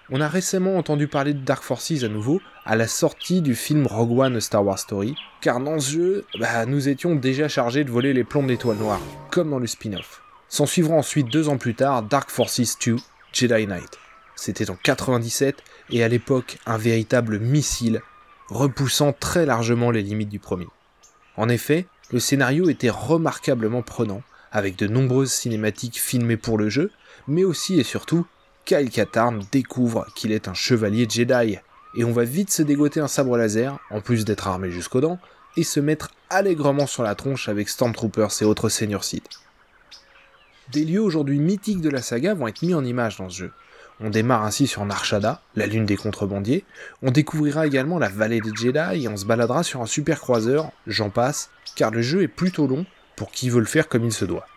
On 0.10 0.20
a 0.20 0.28
récemment 0.28 0.78
entendu 0.78 1.08
parler 1.08 1.34
de 1.34 1.40
Dark 1.40 1.64
Forces 1.64 2.04
à 2.04 2.10
nouveau 2.10 2.42
à 2.66 2.76
la 2.76 2.88
sortie 2.88 3.42
du 3.42 3.56
film 3.56 3.88
Rogue 3.88 4.20
One 4.20 4.42
Star 4.42 4.66
Wars 4.66 4.78
Story, 4.78 5.16
car 5.40 5.60
dans 5.62 5.80
ce 5.80 5.92
jeu, 5.92 6.26
bah, 6.38 6.66
nous 6.66 6.90
étions 6.90 7.16
déjà 7.16 7.48
chargés 7.48 7.84
de 7.84 7.92
voler 7.92 8.14
les 8.14 8.26
plombs 8.26 8.44
d'étoiles 8.44 8.78
noires, 8.78 9.02
comme 9.30 9.50
dans 9.50 9.60
le 9.60 9.68
spin-off. 9.68 10.22
S'en 10.50 10.66
suivra 10.66 10.96
ensuite 10.96 11.28
deux 11.28 11.48
ans 11.48 11.58
plus 11.58 11.76
tard 11.76 12.04
Dark 12.04 12.30
Forces 12.30 12.78
2 12.86 12.98
Jedi 13.32 13.66
Knight. 13.66 13.98
C'était 14.36 14.70
en 14.70 14.76
97 14.76 15.64
et 15.92 16.04
à 16.04 16.10
l'époque 16.10 16.58
un 16.66 16.78
véritable 16.78 17.40
missile 17.40 18.02
repoussant 18.50 19.14
très 19.14 19.46
largement 19.46 19.92
les 19.92 20.02
limites 20.02 20.30
du 20.30 20.40
premier. 20.40 20.68
En 21.38 21.48
effet, 21.48 21.86
le 22.12 22.20
scénario 22.20 22.70
était 22.70 22.90
remarquablement 22.90 23.82
prenant, 23.82 24.22
avec 24.52 24.76
de 24.76 24.88
nombreuses 24.88 25.32
cinématiques 25.32 26.00
filmées 26.00 26.38
pour 26.38 26.58
le 26.58 26.70
jeu, 26.70 26.92
mais 27.28 27.44
aussi 27.44 27.80
et 27.80 27.84
surtout 27.84 28.26
Kyle 28.66 28.90
Katarn 28.90 29.44
découvre 29.52 30.06
qu'il 30.16 30.32
est 30.32 30.48
un 30.48 30.54
chevalier 30.54 31.08
Jedi, 31.10 31.58
et 31.96 32.04
on 32.04 32.12
va 32.12 32.24
vite 32.24 32.52
se 32.52 32.62
dégoter 32.62 33.00
un 33.00 33.08
sabre 33.08 33.38
laser, 33.38 33.80
en 33.90 34.02
plus 34.02 34.26
d'être 34.26 34.48
armé 34.48 34.72
jusqu'aux 34.72 35.02
dents, 35.02 35.20
et 35.58 35.64
se 35.64 35.80
mettre 35.80 36.12
allègrement 36.30 36.88
sur 36.88 37.04
la 37.04 37.16
tronche 37.16 37.50
avec 37.50 37.70
Stormtroopers 37.70 38.42
et 38.42 38.46
autres 38.46 38.70
seigneurs 38.70 39.04
Sith. 39.04 39.28
Des 40.72 40.86
lieux 40.86 41.02
aujourd'hui 41.02 41.40
mythiques 41.40 41.82
de 41.82 41.90
la 41.90 42.02
saga 42.02 42.34
vont 42.34 42.48
être 42.48 42.62
mis 42.62 42.74
en 42.74 42.86
image 42.86 43.18
dans 43.18 43.30
ce 43.30 43.40
jeu. 43.40 43.52
On 44.00 44.10
démarre 44.10 44.46
ainsi 44.46 44.68
sur 44.68 44.86
Narshada, 44.86 45.42
la 45.56 45.68
lune 45.68 45.86
des 45.86 45.98
contrebandiers, 45.98 46.64
on 47.04 47.12
découvrira 47.12 47.68
également 47.68 48.00
la 48.00 48.10
vallée 48.10 48.40
des 48.40 48.56
Jedi 48.56 49.04
et 49.04 49.08
on 49.10 49.18
se 49.18 49.26
baladera 49.26 49.64
sur 49.64 49.82
un 49.82 49.86
super 49.86 50.20
croiseur, 50.22 50.72
j'en 50.88 51.10
passe, 51.10 51.50
car 51.76 51.92
le 51.92 52.02
jeu 52.02 52.24
est 52.24 52.28
plutôt 52.28 52.68
long 52.68 52.86
pour 53.16 53.32
qui 53.32 53.50
veut 53.50 53.60
le 53.60 53.66
faire 53.66 53.88
comme 53.88 54.06
il 54.06 54.14
se 54.14 54.26
doit. 54.26 54.48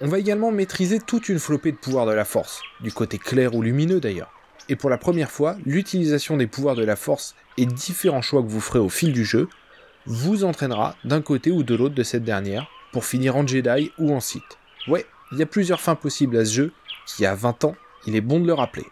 On 0.00 0.08
va 0.08 0.18
également 0.18 0.50
maîtriser 0.50 0.98
toute 0.98 1.28
une 1.28 1.38
flopée 1.38 1.72
de 1.72 1.76
pouvoirs 1.76 2.06
de 2.06 2.12
la 2.12 2.24
force, 2.24 2.62
du 2.80 2.92
côté 2.92 3.18
clair 3.18 3.54
ou 3.54 3.62
lumineux 3.62 4.00
d'ailleurs. 4.00 4.32
Et 4.68 4.76
pour 4.76 4.90
la 4.90 4.98
première 4.98 5.30
fois, 5.30 5.56
l'utilisation 5.64 6.36
des 6.36 6.46
pouvoirs 6.46 6.74
de 6.74 6.84
la 6.84 6.96
force 6.96 7.34
et 7.58 7.66
différents 7.66 8.22
choix 8.22 8.42
que 8.42 8.48
vous 8.48 8.60
ferez 8.60 8.78
au 8.78 8.88
fil 8.88 9.12
du 9.12 9.24
jeu 9.24 9.48
vous 10.06 10.44
entraînera 10.44 10.96
d'un 11.04 11.22
côté 11.22 11.50
ou 11.50 11.62
de 11.62 11.74
l'autre 11.74 11.94
de 11.94 12.02
cette 12.02 12.24
dernière 12.24 12.68
pour 12.92 13.04
finir 13.04 13.36
en 13.36 13.46
Jedi 13.46 13.92
ou 13.98 14.14
en 14.14 14.20
Sith. 14.20 14.58
Ouais, 14.88 15.06
il 15.32 15.38
y 15.38 15.42
a 15.42 15.46
plusieurs 15.46 15.80
fins 15.80 15.94
possibles 15.94 16.36
à 16.36 16.44
ce 16.44 16.52
jeu 16.52 16.72
qui 17.06 17.26
a 17.26 17.34
20 17.34 17.64
ans, 17.64 17.76
il 18.06 18.16
est 18.16 18.20
bon 18.20 18.40
de 18.40 18.46
le 18.46 18.54
rappeler. 18.54 18.86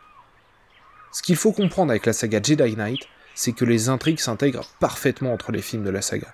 Ce 1.12 1.22
qu'il 1.22 1.36
faut 1.36 1.52
comprendre 1.52 1.90
avec 1.90 2.06
la 2.06 2.12
saga 2.12 2.40
Jedi 2.42 2.76
Knight, 2.76 3.06
c'est 3.34 3.52
que 3.52 3.64
les 3.64 3.88
intrigues 3.88 4.20
s'intègrent 4.20 4.66
parfaitement 4.80 5.32
entre 5.32 5.52
les 5.52 5.62
films 5.62 5.84
de 5.84 5.90
la 5.90 6.02
saga. 6.02 6.32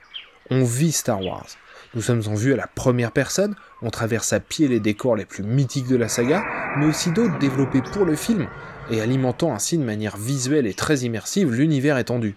On 0.50 0.64
vit 0.64 0.92
Star 0.92 1.22
Wars. 1.22 1.46
Nous 1.94 2.02
sommes 2.02 2.22
en 2.26 2.34
vue 2.34 2.52
à 2.52 2.56
la 2.56 2.66
première 2.66 3.12
personne, 3.12 3.54
on 3.80 3.90
traverse 3.90 4.32
à 4.32 4.40
pied 4.40 4.68
les 4.68 4.80
décors 4.80 5.16
les 5.16 5.24
plus 5.24 5.42
mythiques 5.42 5.88
de 5.88 5.96
la 5.96 6.08
saga, 6.08 6.44
mais 6.76 6.84
aussi 6.84 7.10
d'autres 7.12 7.38
développés 7.38 7.80
pour 7.80 8.04
le 8.04 8.14
film, 8.14 8.46
et 8.90 9.00
alimentant 9.00 9.54
ainsi 9.54 9.78
de 9.78 9.84
manière 9.84 10.18
visuelle 10.18 10.66
et 10.66 10.74
très 10.74 10.98
immersive 10.98 11.52
l'univers 11.52 11.96
étendu. 11.96 12.36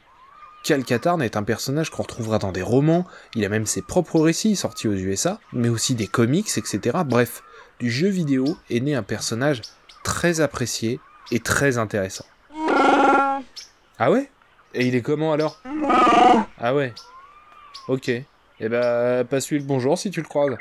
Cal 0.64 0.84
est 1.22 1.36
un 1.36 1.44
personnage 1.44 1.90
qu'on 1.90 2.04
retrouvera 2.04 2.38
dans 2.38 2.52
des 2.52 2.62
romans, 2.62 3.06
il 3.36 3.44
a 3.44 3.50
même 3.50 3.66
ses 3.66 3.82
propres 3.82 4.20
récits 4.20 4.56
sortis 4.56 4.88
aux 4.88 4.94
USA, 4.94 5.40
mais 5.52 5.70
aussi 5.70 5.96
des 5.96 6.08
comics, 6.08 6.50
etc. 6.56 7.00
Bref, 7.06 7.44
du 7.80 7.90
jeu 7.90 8.10
vidéo 8.10 8.58
est 8.70 8.80
né 8.80 8.96
un 8.96 9.04
personnage 9.04 9.62
très 10.04 10.40
apprécié 10.40 11.00
et 11.32 11.40
très 11.40 11.78
intéressant. 11.78 12.26
Ah 13.98 14.12
ouais? 14.12 14.30
Et 14.74 14.88
il 14.88 14.96
est 14.96 15.02
comment 15.02 15.34
alors? 15.34 15.62
Ah 16.60 16.74
ouais? 16.74 16.94
Ok. 17.88 18.12
Eh 18.64 18.70
ben, 18.70 19.26
passe-lui 19.26 19.58
le 19.58 19.66
bonjour 19.66 19.98
si 19.98 20.12
tu 20.12 20.22
le 20.22 20.28
croises. 20.28 20.56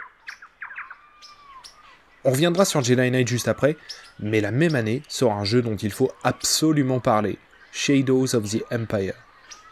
On 2.24 2.30
reviendra 2.30 2.64
sur 2.64 2.82
Jedi 2.82 3.10
Knight 3.10 3.28
juste 3.28 3.46
après, 3.46 3.76
mais 4.20 4.40
la 4.40 4.50
même 4.52 4.74
année 4.74 5.02
sort 5.06 5.32
un 5.32 5.44
jeu 5.44 5.60
dont 5.60 5.76
il 5.76 5.90
faut 5.90 6.10
absolument 6.24 6.98
parler, 6.98 7.38
Shadows 7.72 8.34
of 8.34 8.50
the 8.50 8.64
Empire. 8.72 9.12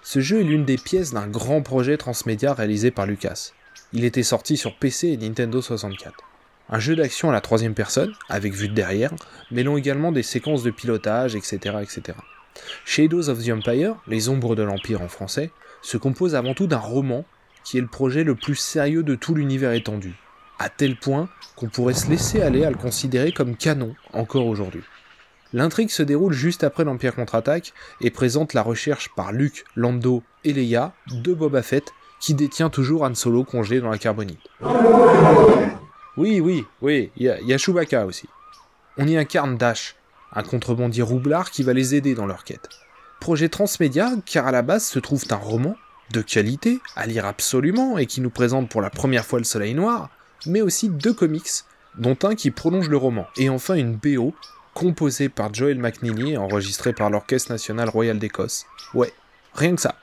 Ce 0.02 0.20
jeu 0.20 0.40
est 0.40 0.44
l'une 0.44 0.66
des 0.66 0.76
pièces 0.76 1.14
d'un 1.14 1.26
grand 1.26 1.62
projet 1.62 1.96
transmédia 1.96 2.52
réalisé 2.52 2.90
par 2.90 3.06
Lucas. 3.06 3.52
Il 3.94 4.04
était 4.04 4.22
sorti 4.22 4.58
sur 4.58 4.76
PC 4.76 5.08
et 5.08 5.16
Nintendo 5.16 5.62
64. 5.62 6.14
Un 6.68 6.78
jeu 6.78 6.96
d'action 6.96 7.30
à 7.30 7.32
la 7.32 7.40
troisième 7.40 7.74
personne, 7.74 8.12
avec 8.28 8.52
vue 8.52 8.68
de 8.68 8.74
derrière, 8.74 9.14
mêlant 9.50 9.78
également 9.78 10.12
des 10.12 10.22
séquences 10.22 10.62
de 10.62 10.70
pilotage, 10.70 11.34
etc. 11.34 11.76
etc. 11.80 12.18
Shadows 12.84 13.30
of 13.30 13.42
the 13.42 13.48
Empire, 13.48 13.94
Les 14.06 14.28
Ombres 14.28 14.54
de 14.54 14.64
l'Empire 14.64 15.00
en 15.00 15.08
français, 15.08 15.50
se 15.80 15.96
compose 15.96 16.34
avant 16.34 16.52
tout 16.52 16.66
d'un 16.66 16.76
roman 16.76 17.24
qui 17.68 17.76
est 17.76 17.82
le 17.82 17.86
projet 17.86 18.24
le 18.24 18.34
plus 18.34 18.54
sérieux 18.54 19.02
de 19.02 19.14
tout 19.14 19.34
l'univers 19.34 19.72
étendu, 19.72 20.14
à 20.58 20.70
tel 20.70 20.96
point 20.96 21.28
qu'on 21.54 21.68
pourrait 21.68 21.92
se 21.92 22.08
laisser 22.08 22.40
aller 22.40 22.64
à 22.64 22.70
le 22.70 22.78
considérer 22.78 23.30
comme 23.30 23.56
canon 23.56 23.94
encore 24.14 24.46
aujourd'hui. 24.46 24.82
L'intrigue 25.52 25.90
se 25.90 26.02
déroule 26.02 26.32
juste 26.32 26.64
après 26.64 26.84
l'Empire 26.84 27.14
contre-attaque 27.14 27.74
et 28.00 28.10
présente 28.10 28.54
la 28.54 28.62
recherche 28.62 29.10
par 29.14 29.32
Luke, 29.32 29.66
Lando 29.76 30.22
et 30.44 30.54
Leia 30.54 30.94
de 31.12 31.34
Boba 31.34 31.62
Fett 31.62 31.92
qui 32.20 32.32
détient 32.32 32.70
toujours 32.70 33.02
Han 33.02 33.14
Solo 33.14 33.44
congelé 33.44 33.82
dans 33.82 33.90
la 33.90 33.98
carbonite. 33.98 34.40
Oui, 36.16 36.40
oui, 36.40 36.64
oui, 36.80 37.10
il 37.18 37.26
y, 37.26 37.52
a 37.52 37.58
Chewbacca 37.58 38.06
aussi. 38.06 38.28
On 38.96 39.06
y 39.06 39.18
incarne 39.18 39.58
Dash, 39.58 39.94
un 40.32 40.42
contrebandier 40.42 41.02
roublard 41.02 41.50
qui 41.50 41.62
va 41.64 41.74
les 41.74 41.94
aider 41.94 42.14
dans 42.14 42.26
leur 42.26 42.44
quête. 42.44 42.70
Projet 43.20 43.50
transmédia 43.50 44.12
car 44.24 44.46
à 44.46 44.52
la 44.52 44.62
base 44.62 44.86
se 44.86 44.98
trouve 44.98 45.24
un 45.30 45.36
roman 45.36 45.76
de 46.12 46.22
qualité, 46.22 46.80
à 46.96 47.06
lire 47.06 47.26
absolument 47.26 47.98
et 47.98 48.06
qui 48.06 48.20
nous 48.20 48.30
présente 48.30 48.68
pour 48.68 48.80
la 48.80 48.90
première 48.90 49.24
fois 49.24 49.38
le 49.38 49.44
Soleil 49.44 49.74
Noir, 49.74 50.10
mais 50.46 50.60
aussi 50.60 50.88
deux 50.88 51.12
comics, 51.12 51.48
dont 51.96 52.16
un 52.22 52.34
qui 52.34 52.50
prolonge 52.50 52.88
le 52.88 52.96
roman, 52.96 53.26
et 53.36 53.48
enfin 53.48 53.74
une 53.74 53.96
BO 53.96 54.34
composé 54.74 55.28
par 55.28 55.52
Joel 55.52 55.78
McNeely 55.78 56.32
et 56.32 56.36
enregistré 56.36 56.92
par 56.92 57.10
l'Orchestre 57.10 57.50
National 57.50 57.88
Royal 57.88 58.18
d'Écosse. 58.18 58.64
Ouais, 58.94 59.12
rien 59.54 59.74
que 59.74 59.80
ça. 59.80 59.96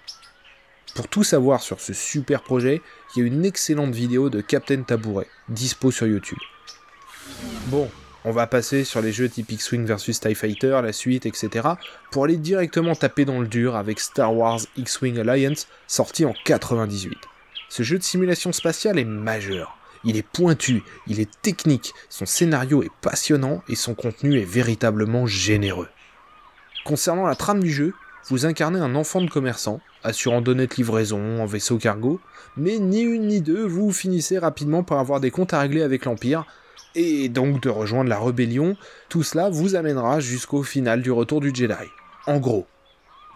Pour 0.96 1.08
tout 1.08 1.24
savoir 1.24 1.62
sur 1.62 1.80
ce 1.80 1.94
super 1.94 2.42
projet, 2.42 2.82
il 3.16 3.20
y 3.20 3.24
a 3.24 3.28
une 3.28 3.46
excellente 3.46 3.94
vidéo 3.94 4.30
de 4.30 4.42
Captain 4.42 4.82
Tabouret, 4.84 5.28
dispo 5.50 5.92
sur 5.92 6.08
YouTube. 6.08 6.40
Bon, 7.68 7.90
on 8.26 8.32
va 8.32 8.48
passer 8.48 8.84
sur 8.84 9.02
les 9.02 9.12
jeux 9.12 9.30
type 9.30 9.52
X-Wing 9.52 9.86
vs 9.86 10.20
TIE 10.20 10.34
Fighter, 10.34 10.80
la 10.84 10.92
suite, 10.92 11.28
etc. 11.28 11.70
pour 12.12 12.26
aller 12.26 12.38
directement 12.38 12.96
taper 12.96 13.24
dans 13.24 13.40
le 13.40 13.48
dur 13.48 13.76
avec 13.76 14.00
Star 14.00 14.36
Wars 14.36 14.62
X-Wing 14.76 15.20
Alliance, 15.20 15.68
sorti 15.88 16.26
en 16.26 16.34
98. 16.44 17.16
Ce 17.70 17.84
jeu 17.84 18.00
de 18.00 18.04
simulation 18.04 18.52
spatiale 18.52 18.98
est 18.98 19.06
majeur. 19.06 19.78
Il 20.04 20.18
est 20.18 20.28
pointu, 20.28 20.82
il 21.08 21.20
est 21.20 21.30
technique, 21.42 21.94
son 22.10 22.26
scénario 22.26 22.82
est 22.82 22.92
passionnant 23.02 23.62
et 23.70 23.76
son 23.76 23.94
contenu 23.94 24.40
est 24.40 24.46
véritablement 24.46 25.28
généreux. 25.28 25.90
Concernant 26.84 27.28
la 27.28 27.36
trame 27.36 27.62
du 27.62 27.72
jeu, 27.72 27.94
vous 28.30 28.48
incarnez 28.48 28.80
un 28.80 28.96
enfant 28.96 29.22
de 29.22 29.30
commerçant, 29.30 29.82
assurant 30.04 30.42
d'honnêtes 30.42 30.78
livraisons 30.78 31.42
en 31.42 31.46
vaisseau 31.46 31.78
cargo, 31.78 32.20
mais 32.58 32.80
ni 32.80 33.02
une 33.02 33.28
ni 33.28 33.42
deux, 33.42 33.66
vous 33.66 33.92
finissez 33.92 34.40
rapidement 34.40 34.82
par 34.82 34.98
avoir 34.98 35.20
des 35.20 35.30
comptes 35.30 35.54
à 35.54 35.60
régler 35.60 35.84
avec 35.84 36.06
l'Empire, 36.06 36.46
et 36.96 37.30
donc 37.30 37.62
de 37.62 37.70
rejoindre 37.70 38.10
la 38.10 38.20
rébellion, 38.20 38.76
tout 39.10 39.24
cela 39.24 39.50
vous 39.50 39.76
amènera 39.76 40.20
jusqu'au 40.20 40.64
final 40.64 41.02
du 41.02 41.12
retour 41.12 41.42
du 41.42 41.54
Jedi. 41.54 41.74
En 42.26 42.40
gros. 42.40 42.66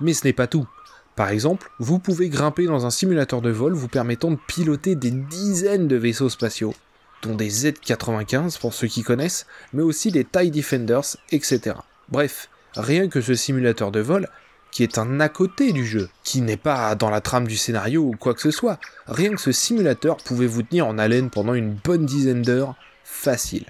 Mais 0.02 0.14
ce 0.14 0.26
n'est 0.26 0.34
pas 0.34 0.48
tout. 0.48 0.68
Par 1.16 1.30
exemple, 1.30 1.70
vous 1.80 2.00
pouvez 2.00 2.30
grimper 2.30 2.66
dans 2.66 2.86
un 2.86 2.90
simulateur 2.90 3.42
de 3.42 3.50
vol 3.50 3.74
vous 3.74 3.90
permettant 3.90 4.32
de 4.32 4.40
piloter 4.48 4.96
des 4.96 5.12
dizaines 5.12 5.90
de 5.90 5.98
vaisseaux 5.98 6.30
spatiaux, 6.30 6.74
dont 7.22 7.36
des 7.36 7.50
Z-95 7.50 8.58
pour 8.60 8.74
ceux 8.74 8.88
qui 8.88 9.04
connaissent, 9.04 9.46
mais 9.74 9.84
aussi 9.84 10.12
des 10.12 10.24
TIE 10.24 10.52
Defenders, 10.52 11.18
etc. 11.32 11.76
Bref, 12.08 12.50
rien 12.76 13.10
que 13.10 13.20
ce 13.20 13.36
simulateur 13.36 13.92
de 13.92 14.00
vol, 14.00 14.30
qui 14.72 14.84
est 14.84 14.98
un 14.98 15.20
à 15.20 15.28
côté 15.28 15.74
du 15.74 15.86
jeu, 15.86 16.10
qui 16.24 16.42
n'est 16.42 16.56
pas 16.56 16.96
dans 16.96 17.10
la 17.10 17.22
trame 17.22 17.48
du 17.48 17.58
scénario 17.58 18.02
ou 18.04 18.16
quoi 18.18 18.34
que 18.34 18.42
ce 18.42 18.52
soit, 18.52 18.80
rien 19.08 19.32
que 19.32 19.42
ce 19.42 19.52
simulateur 19.52 20.18
pouvait 20.18 20.48
vous 20.48 20.64
tenir 20.64 20.88
en 20.88 20.98
haleine 20.98 21.30
pendant 21.30 21.54
une 21.54 21.74
bonne 21.74 22.06
dizaine 22.06 22.44
d'heures, 22.44 22.76
facile. 23.10 23.66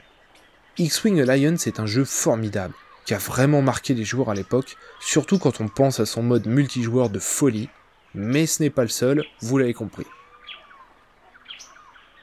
X-Wing 0.78 1.22
Alliance 1.22 1.66
est 1.66 1.80
un 1.80 1.86
jeu 1.86 2.06
formidable, 2.06 2.74
qui 3.06 3.14
a 3.14 3.18
vraiment 3.18 3.62
marqué 3.62 3.94
les 3.94 4.04
joueurs 4.04 4.30
à 4.30 4.36
l'époque, 4.36 4.76
surtout 5.00 5.40
quand 5.40 5.62
on 5.62 5.68
pense 5.68 6.00
à 6.00 6.06
son 6.06 6.22
mode 6.22 6.46
multijoueur 6.46 7.10
de 7.10 7.20
folie, 7.20 7.70
mais 8.14 8.46
ce 8.46 8.62
n'est 8.62 8.70
pas 8.70 8.84
le 8.84 8.90
seul, 8.90 9.24
vous 9.42 9.58
l'avez 9.58 9.74
compris. 9.74 10.06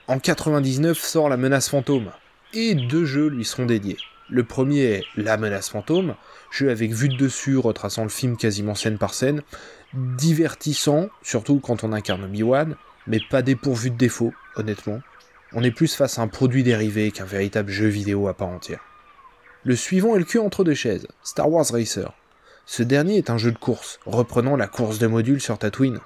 En 0.07 0.21
99 0.21 0.99
sort 0.99 1.29
La 1.29 1.37
Menace 1.37 1.69
Fantôme, 1.69 2.13
et 2.53 2.75
deux 2.75 3.05
jeux 3.05 3.29
lui 3.29 3.45
seront 3.45 3.67
dédiés. 3.67 3.99
Le 4.29 4.45
premier 4.45 4.83
est 4.83 5.05
La 5.17 5.37
Menace 5.37 5.71
Fantôme, 5.71 6.15
jeu 6.53 6.71
avec 6.71 6.93
vue 6.93 7.09
de 7.09 7.17
dessus 7.17 7.57
retraçant 7.57 8.05
le 8.05 8.09
film 8.09 8.37
quasiment 8.37 8.75
scène 8.75 8.99
par 8.99 9.15
scène, 9.15 9.43
divertissant, 9.95 11.09
surtout 11.23 11.61
quand 11.61 11.83
on 11.83 11.93
incarne 11.93 12.25
Obi-Wan, 12.25 12.77
mais 13.07 13.21
pas 13.31 13.43
dépourvu 13.43 13.91
de 13.91 13.97
défauts, 13.97 14.35
honnêtement. 14.55 15.01
On 15.53 15.63
est 15.63 15.71
plus 15.71 15.95
face 15.95 16.19
à 16.19 16.23
un 16.23 16.29
produit 16.29 16.65
dérivé 16.65 17.13
qu'un 17.13 17.25
véritable 17.25 17.71
jeu 17.71 17.87
vidéo 17.87 18.27
à 18.29 18.35
part 18.35 18.49
entière. 18.49 18.81
Le 19.63 19.77
suivant 19.77 20.17
est 20.17 20.19
le 20.21 20.25
cul 20.25 20.39
entre 20.39 20.65
deux 20.65 20.75
chaises, 20.75 21.07
Star 21.23 21.51
Wars 21.51 21.67
Racer. 21.71 22.13
Ce 22.67 22.83
dernier 22.83 23.19
est 23.19 23.31
un 23.31 23.39
jeu 23.39 23.53
de 23.53 23.59
course, 23.59 24.01
reprenant 24.07 24.57
la 24.57 24.67
course 24.67 24.99
de 24.99 25.07
modules 25.07 25.41
sur 25.41 25.59
Tatooine. 25.59 26.01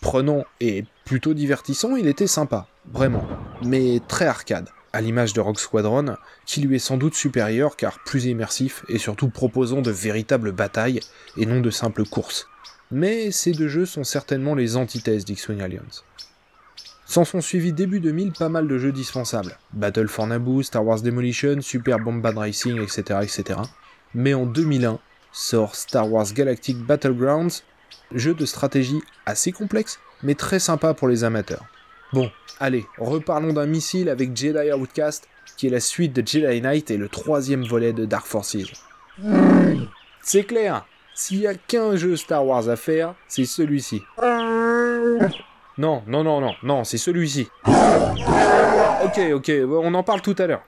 Prenant 0.00 0.44
et 0.60 0.84
plutôt 1.04 1.34
divertissant, 1.34 1.94
il 1.94 2.08
était 2.08 2.26
sympa, 2.26 2.66
vraiment, 2.92 3.26
mais 3.62 4.00
très 4.08 4.26
arcade, 4.26 4.68
à 4.92 5.00
l'image 5.00 5.34
de 5.34 5.40
Rock 5.40 5.60
Squadron, 5.60 6.16
qui 6.46 6.60
lui 6.60 6.76
est 6.76 6.80
sans 6.80 6.96
doute 6.96 7.14
supérieur 7.14 7.76
car 7.76 8.02
plus 8.04 8.24
immersif 8.24 8.84
et 8.88 8.98
surtout 8.98 9.28
proposant 9.28 9.82
de 9.82 9.90
véritables 9.90 10.52
batailles 10.52 11.00
et 11.36 11.46
non 11.46 11.60
de 11.60 11.70
simples 11.70 12.04
courses. 12.04 12.48
Mais 12.90 13.30
ces 13.30 13.52
deux 13.52 13.68
jeux 13.68 13.86
sont 13.86 14.04
certainement 14.04 14.56
les 14.56 14.76
antithèses 14.76 15.24
d'X-Wing 15.24 15.60
Alliance. 15.60 16.04
S'en 17.10 17.24
sont 17.24 17.40
suivis 17.40 17.72
début 17.72 17.98
2000 17.98 18.30
pas 18.30 18.48
mal 18.48 18.68
de 18.68 18.78
jeux 18.78 18.92
dispensables. 18.92 19.58
Battle 19.72 20.06
for 20.06 20.28
Naboo, 20.28 20.62
Star 20.62 20.86
Wars 20.86 21.02
Demolition, 21.02 21.60
Super 21.60 21.98
Bombard 21.98 22.36
Racing, 22.36 22.80
etc., 22.80 23.18
etc. 23.22 23.58
Mais 24.14 24.32
en 24.32 24.46
2001 24.46 25.00
sort 25.32 25.74
Star 25.74 26.08
Wars 26.08 26.32
Galactic 26.32 26.76
Battlegrounds, 26.78 27.64
jeu 28.14 28.32
de 28.32 28.46
stratégie 28.46 29.00
assez 29.26 29.50
complexe, 29.50 29.98
mais 30.22 30.36
très 30.36 30.60
sympa 30.60 30.94
pour 30.94 31.08
les 31.08 31.24
amateurs. 31.24 31.64
Bon, 32.12 32.30
allez, 32.60 32.86
reparlons 32.96 33.54
d'un 33.54 33.66
missile 33.66 34.08
avec 34.08 34.36
Jedi 34.36 34.70
Outcast, 34.70 35.26
qui 35.56 35.66
est 35.66 35.70
la 35.70 35.80
suite 35.80 36.12
de 36.12 36.24
Jedi 36.24 36.60
Knight 36.60 36.92
et 36.92 36.96
le 36.96 37.08
troisième 37.08 37.64
volet 37.64 37.92
de 37.92 38.04
Dark 38.04 38.24
Forces. 38.24 38.56
C'est 40.22 40.44
clair, 40.44 40.86
s'il 41.16 41.40
y 41.40 41.48
a 41.48 41.54
qu'un 41.54 41.96
jeu 41.96 42.14
Star 42.14 42.46
Wars 42.46 42.68
à 42.68 42.76
faire, 42.76 43.16
c'est 43.26 43.46
celui-ci. 43.46 44.00
Non, 45.80 46.02
non, 46.06 46.22
non, 46.22 46.42
non, 46.42 46.54
non, 46.62 46.84
c'est 46.84 46.98
celui-ci. 46.98 47.48
Ok, 47.64 49.18
ok, 49.32 49.50
on 49.66 49.94
en 49.94 50.02
parle 50.02 50.20
tout 50.20 50.36
à 50.36 50.46
l'heure. 50.46 50.62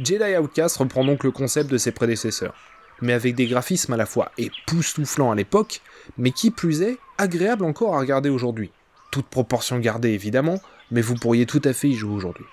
Jedi 0.00 0.36
Outcast 0.36 0.78
reprend 0.78 1.04
donc 1.04 1.22
le 1.22 1.30
concept 1.30 1.70
de 1.70 1.78
ses 1.78 1.92
prédécesseurs, 1.92 2.52
mais 3.00 3.12
avec 3.12 3.36
des 3.36 3.46
graphismes 3.46 3.92
à 3.92 3.96
la 3.96 4.04
fois 4.04 4.32
époustouflants 4.36 5.30
à 5.30 5.36
l'époque, 5.36 5.80
mais 6.18 6.32
qui 6.32 6.50
plus 6.50 6.82
est, 6.82 6.98
agréable 7.18 7.64
encore 7.64 7.94
à 7.94 8.00
regarder 8.00 8.28
aujourd'hui. 8.28 8.72
Toute 9.12 9.26
proportion 9.26 9.78
gardée 9.78 10.10
évidemment, 10.10 10.60
mais 10.90 11.02
vous 11.02 11.14
pourriez 11.14 11.46
tout 11.46 11.62
à 11.64 11.72
fait 11.72 11.90
y 11.90 11.94
jouer 11.94 12.16
aujourd'hui. 12.16 12.46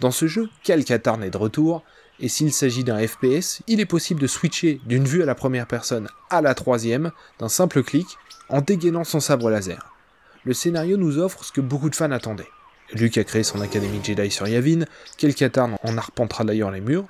Dans 0.00 0.10
ce 0.10 0.26
jeu, 0.26 0.48
Cal 0.62 0.84
Katarn 0.84 1.22
est 1.22 1.28
de 1.28 1.36
retour, 1.36 1.82
et 2.18 2.28
s'il 2.28 2.50
s'agit 2.50 2.82
d'un 2.82 3.06
FPS, 3.06 3.60
il 3.66 3.80
est 3.80 3.84
possible 3.84 4.22
de 4.22 4.26
switcher 4.26 4.80
d'une 4.86 5.04
vue 5.04 5.22
à 5.22 5.26
la 5.26 5.34
première 5.34 5.66
personne 5.66 6.08
à 6.30 6.40
la 6.40 6.54
troisième 6.54 7.12
d'un 7.38 7.50
simple 7.50 7.82
clic 7.82 8.06
en 8.48 8.62
dégainant 8.62 9.04
son 9.04 9.20
sabre 9.20 9.50
laser. 9.50 9.97
Le 10.44 10.54
scénario 10.54 10.96
nous 10.96 11.18
offre 11.18 11.44
ce 11.44 11.52
que 11.52 11.60
beaucoup 11.60 11.90
de 11.90 11.96
fans 11.96 12.10
attendaient. 12.10 12.48
Luke 12.94 13.18
a 13.18 13.24
créé 13.24 13.42
son 13.42 13.60
académie 13.60 14.00
Jedi 14.02 14.30
sur 14.30 14.48
Yavin, 14.48 14.84
Kel 15.18 15.34
Katarn 15.34 15.76
en 15.82 15.98
arpentera 15.98 16.44
d'ailleurs 16.44 16.70
les 16.70 16.80
murs. 16.80 17.06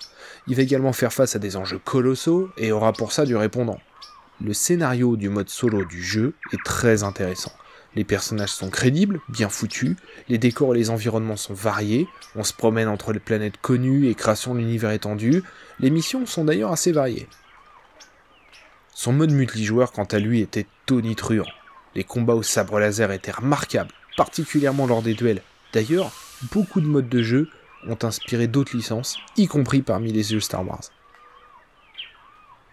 Il 0.49 0.57
va 0.57 0.63
également 0.63 0.93
faire 0.93 1.13
face 1.13 1.37
à 1.37 1.39
des 1.39 1.57
enjeux 1.57 1.79
colossaux 1.79 2.51
et 2.57 2.73
aura 2.73 2.93
pour 2.93 3.13
ça 3.13 3.25
du 3.25 3.37
répondant. 3.37 3.79
Le 4.45 4.53
scénario 4.53 5.17
du 5.17 5.29
mode 5.29 5.49
solo 5.49 5.85
du 5.85 6.03
jeu 6.03 6.35
est 6.53 6.65
très 6.65 7.03
intéressant. 7.05 7.53
Les 7.95 8.05
personnages 8.05 8.51
sont 8.51 8.71
crédibles, 8.71 9.21
bien 9.29 9.49
foutus, 9.49 9.97
les 10.29 10.39
décors 10.39 10.75
et 10.75 10.79
les 10.79 10.91
environnements 10.91 11.37
sont 11.37 11.55
variés, 11.55 12.07
on 12.37 12.45
se 12.45 12.53
promène 12.53 12.89
entre 12.89 13.13
les 13.13 13.21
planètes 13.21 13.61
connues 13.61 14.09
et 14.09 14.15
création 14.15 14.55
de 14.55 14.61
l'univers 14.61 14.91
étendu, 14.91 15.43
les 15.81 15.91
missions 15.91 16.27
sont 16.27 16.45
d'ailleurs 16.45 16.73
assez 16.73 16.93
variées. 16.93 17.29
Son 18.95 19.13
mode 19.13 19.33
multijoueur 19.33 19.93
quant 19.93 20.05
à 20.05 20.19
lui 20.19 20.41
était 20.41 20.67
tonitruant. 20.87 21.47
Les 21.95 22.05
combats 22.05 22.35
au 22.35 22.43
sabre 22.43 22.79
laser 22.79 23.11
étaient 23.13 23.33
remarquables, 23.33 23.93
particulièrement 24.17 24.87
lors 24.87 25.03
des 25.03 25.15
duels. 25.15 25.43
D'ailleurs, 25.73 26.13
beaucoup 26.53 26.81
de 26.81 26.87
modes 26.87 27.09
de 27.09 27.23
jeu 27.23 27.49
ont 27.87 27.99
inspiré 28.03 28.47
d'autres 28.47 28.77
licences, 28.77 29.19
y 29.37 29.47
compris 29.47 29.83
parmi 29.83 30.13
les 30.13 30.23
jeux 30.23 30.41
Star 30.41 30.67
Wars. 30.67 30.85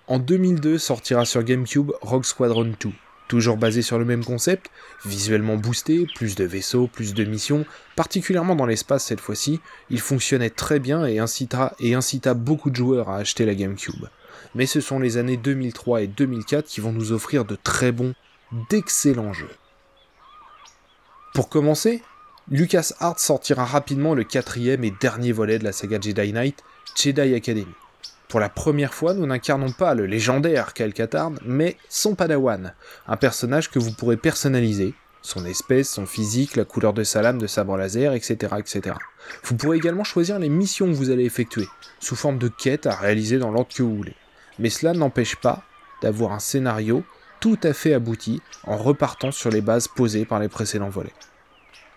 En 0.07 0.19
2002 0.19 0.77
sortira 0.77 1.25
sur 1.25 1.43
GameCube 1.43 1.91
Rogue 2.01 2.25
Squadron 2.25 2.73
2, 2.79 2.91
toujours 3.27 3.57
basé 3.57 3.81
sur 3.81 3.97
le 3.97 4.05
même 4.05 4.23
concept, 4.23 4.69
visuellement 5.03 5.55
boosté, 5.55 6.05
plus 6.15 6.35
de 6.35 6.43
vaisseaux, 6.43 6.87
plus 6.87 7.13
de 7.13 7.23
missions, 7.23 7.65
particulièrement 7.95 8.55
dans 8.55 8.67
l'espace 8.67 9.05
cette 9.05 9.21
fois-ci, 9.21 9.59
il 9.89 9.99
fonctionnait 9.99 10.51
très 10.51 10.79
bien 10.79 11.05
et, 11.05 11.19
incitera, 11.19 11.73
et 11.79 11.95
incita 11.95 12.33
beaucoup 12.33 12.69
de 12.69 12.75
joueurs 12.75 13.09
à 13.09 13.17
acheter 13.17 13.45
la 13.45 13.55
GameCube. 13.55 14.05
Mais 14.53 14.65
ce 14.67 14.79
sont 14.79 14.99
les 14.99 15.17
années 15.17 15.37
2003 15.37 16.03
et 16.03 16.07
2004 16.07 16.65
qui 16.65 16.81
vont 16.81 16.91
nous 16.91 17.11
offrir 17.11 17.45
de 17.45 17.55
très 17.55 17.91
bons, 17.91 18.13
d'excellents 18.69 19.33
jeux. 19.33 19.55
Pour 21.33 21.49
commencer, 21.49 22.01
LucasArts 22.49 23.19
sortira 23.19 23.65
rapidement 23.65 24.13
le 24.13 24.23
quatrième 24.23 24.83
et 24.83 24.91
dernier 24.91 25.31
volet 25.31 25.59
de 25.59 25.63
la 25.63 25.71
saga 25.71 25.99
Jedi 25.99 26.31
Knight, 26.31 26.63
Jedi 26.95 27.33
Academy. 27.33 27.73
Pour 28.27 28.39
la 28.39 28.49
première 28.49 28.93
fois, 28.93 29.13
nous 29.13 29.25
n'incarnons 29.25 29.71
pas 29.71 29.93
le 29.93 30.05
légendaire 30.05 30.73
Cal 30.73 30.93
Katarn, 30.93 31.37
mais 31.45 31.77
son 31.89 32.15
padawan, 32.15 32.73
un 33.07 33.17
personnage 33.17 33.69
que 33.69 33.79
vous 33.79 33.91
pourrez 33.91 34.17
personnaliser, 34.17 34.93
son 35.21 35.45
espèce, 35.45 35.89
son 35.89 36.05
physique, 36.05 36.55
la 36.55 36.65
couleur 36.65 36.93
de 36.93 37.03
sa 37.03 37.21
lame 37.21 37.39
de 37.39 37.47
sabre 37.47 37.77
laser, 37.77 38.13
etc., 38.13 38.55
etc. 38.57 38.95
Vous 39.43 39.55
pourrez 39.55 39.77
également 39.77 40.03
choisir 40.03 40.39
les 40.39 40.49
missions 40.49 40.87
que 40.87 40.93
vous 40.93 41.09
allez 41.09 41.25
effectuer, 41.25 41.67
sous 41.99 42.15
forme 42.15 42.37
de 42.37 42.47
quêtes 42.47 42.87
à 42.87 42.95
réaliser 42.95 43.37
dans 43.37 43.51
l'ordre 43.51 43.73
que 43.73 43.83
vous 43.83 43.95
voulez. 43.95 44.15
Mais 44.59 44.69
cela 44.69 44.93
n'empêche 44.93 45.35
pas 45.35 45.63
d'avoir 46.01 46.31
un 46.31 46.39
scénario 46.39 47.03
tout 47.45 47.59
à 47.61 47.73
fait 47.73 47.93
abouti 47.93 48.41
en 48.63 48.75
repartant 48.75 49.31
sur 49.31 49.51
les 49.51 49.61
bases 49.61 49.87
posées 49.87 50.25
par 50.25 50.39
les 50.39 50.49
précédents 50.49 50.89
volets. 50.89 51.13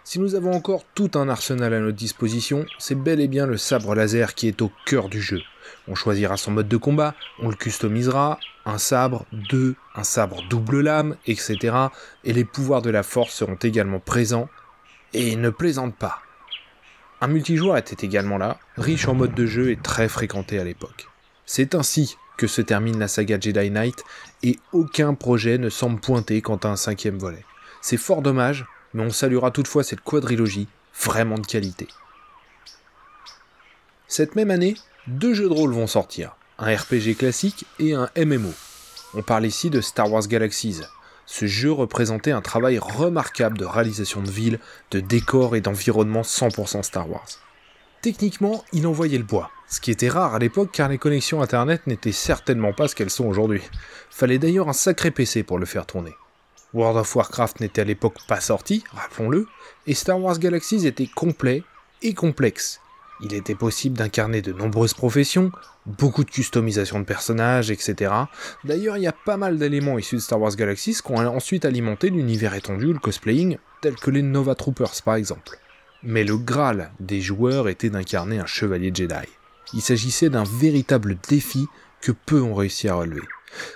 Si 0.05 0.21
nous 0.21 0.35
avons 0.35 0.53
encore 0.53 0.85
tout 0.95 1.13
un 1.15 1.31
arsenal 1.31 1.73
à 1.73 1.81
notre 1.81 1.97
disposition, 1.97 2.67
c'est 2.79 2.95
bel 2.95 3.19
et 3.19 3.29
bien 3.29 3.47
le 3.47 3.57
sabre 3.57 3.95
laser 3.95 4.35
qui 4.35 4.47
est 4.47 4.61
au 4.61 4.71
cœur 4.85 5.09
du 5.09 5.23
jeu. 5.23 5.41
On 5.87 5.95
choisira 5.95 6.37
son 6.37 6.51
mode 6.51 6.69
de 6.69 6.77
combat, 6.77 7.15
on 7.39 7.49
le 7.49 7.55
customisera, 7.55 8.39
un 8.67 8.77
sabre, 8.77 9.25
deux, 9.33 9.75
un 9.95 10.05
sabre 10.05 10.47
double 10.51 10.83
lame, 10.83 11.17
etc. 11.27 11.75
Et 12.25 12.35
les 12.35 12.45
pouvoirs 12.45 12.83
de 12.83 12.91
la 12.91 13.03
force 13.03 13.33
seront 13.33 13.55
également 13.55 14.01
présents, 14.01 14.51
et 15.15 15.35
ne 15.35 15.49
plaisante 15.49 15.97
pas. 15.97 16.19
Un 17.23 17.29
multijoueur 17.29 17.79
était 17.79 18.05
également 18.05 18.37
là, 18.37 18.59
riche 18.77 19.09
en 19.09 19.15
mode 19.15 19.33
de 19.33 19.47
jeu 19.47 19.71
et 19.71 19.79
très 19.79 20.09
fréquenté 20.09 20.59
à 20.59 20.65
l'époque. 20.65 21.09
C'est 21.47 21.75
ainsi 21.75 22.19
que 22.39 22.47
se 22.47 22.63
termine 22.63 22.99
la 22.99 23.09
saga 23.09 23.39
Jedi 23.39 23.71
Knight, 23.71 24.03
et 24.43 24.59
aucun 24.73 25.13
projet 25.13 25.59
ne 25.59 25.69
semble 25.69 26.01
pointer 26.01 26.41
quant 26.41 26.57
à 26.57 26.69
un 26.69 26.77
cinquième 26.77 27.19
volet. 27.19 27.45
C'est 27.83 27.99
fort 27.99 28.23
dommage, 28.23 28.65
mais 28.95 29.03
on 29.03 29.11
saluera 29.11 29.51
toutefois 29.51 29.85
cette 29.85 30.01
quadrilogie, 30.01 30.69
vraiment 31.05 31.37
de 31.37 31.47
qualité. 31.47 31.89
Cette 34.07 34.37
même 34.37 34.51
année, 34.51 34.75
deux 35.07 35.35
jeux 35.35 35.49
de 35.49 35.55
rôle 35.55 35.75
vont 35.75 35.87
sortir, 35.87 36.37
un 36.59 36.75
RPG 36.75 37.17
classique 37.19 37.67
et 37.79 37.95
un 37.95 38.09
MMO. 38.17 38.55
On 39.15 39.23
parle 39.23 39.47
ici 39.47 39.69
de 39.69 39.81
Star 39.81 40.11
Wars 40.11 40.27
Galaxies. 40.27 40.81
Ce 41.27 41.47
jeu 41.47 41.73
représentait 41.73 42.31
un 42.31 42.41
travail 42.41 42.79
remarquable 42.79 43.59
de 43.59 43.65
réalisation 43.65 44.23
de 44.23 44.31
ville, 44.31 44.61
de 44.91 45.01
décors 45.01 45.57
et 45.57 45.61
d'environnement 45.61 46.23
100% 46.23 46.83
Star 46.83 47.11
Wars. 47.11 47.29
Techniquement, 48.01 48.65
il 48.73 48.87
envoyait 48.87 49.19
le 49.19 49.25
bois, 49.25 49.51
ce 49.69 49.81
qui 49.81 49.91
était 49.91 50.09
rare 50.09 50.35
à 50.35 50.39
l'époque 50.39 50.71
car 50.73 50.89
les 50.89 50.99
connexions 50.99 51.43
internet 51.43 51.87
n'étaient 51.89 52.13
certainement 52.13 52.73
pas 52.73 52.87
ce 52.87 52.95
qu'elles 52.95 53.11
sont 53.11 53.27
aujourd'hui. 53.27 53.63
Fallait 54.09 54.39
d'ailleurs 54.39 54.69
un 54.69 54.73
sacré 54.73 55.11
PC 55.11 55.43
pour 55.43 55.59
le 55.59 55.67
faire 55.67 55.85
tourner. 55.85 56.15
World 56.75 56.99
of 56.99 57.17
Warcraft 57.17 57.61
n'était 57.61 57.81
à 57.81 57.85
l'époque 57.85 58.19
pas 58.29 58.41
sorti, 58.41 58.85
rappelons-le, 58.93 59.49
et 59.87 59.95
Star 59.95 60.21
Wars 60.21 60.39
Galaxies 60.39 60.87
était 60.87 61.07
complet 61.07 61.65
et 62.03 62.15
complexe. 62.15 62.81
Il 63.21 63.35
était 63.35 63.57
possible 63.57 63.99
d'incarner 63.99 64.43
de 64.43 64.53
nombreuses 64.53 64.95
professions, 64.95 65.51
beaucoup 65.87 66.23
de 66.23 66.31
customisation 66.31 67.01
de 67.01 67.05
personnages, 67.05 67.73
etc. 67.73 68.13
D'ailleurs, 68.63 68.97
il 68.97 69.03
y 69.03 69.09
a 69.09 69.13
pas 69.13 69.37
mal 69.37 69.59
d'éléments 69.59 69.99
issus 69.99 70.17
de 70.17 70.21
Star 70.21 70.41
Wars 70.41 70.55
Galaxies 70.55 71.01
qui 71.05 71.11
ont 71.11 71.17
ensuite 71.17 71.65
alimenté 71.65 72.11
l'univers 72.11 72.55
étendu, 72.55 72.93
le 72.93 73.01
cosplaying, 73.01 73.59
tel 73.81 73.97
que 73.97 74.13
les 74.13 74.23
Nova 74.23 74.55
Troopers 74.55 75.03
par 75.05 75.17
exemple. 75.17 75.59
Mais 76.05 76.23
le 76.23 76.37
Graal 76.37 76.93
des 77.01 77.21
joueurs 77.21 77.69
était 77.69 77.91
d'incarner 77.91 78.39
un 78.39 78.47
chevalier 78.47 78.93
Jedi. 78.95 79.27
Il 79.75 79.83
s'agissait 79.83 80.31
d'un 80.31 80.45
véritable 80.45 81.19
défi 81.29 81.67
que 82.01 82.13
peu 82.13 82.41
ont 82.41 82.55
réussi 82.55 82.89
à 82.89 82.95
relever. 82.95 83.27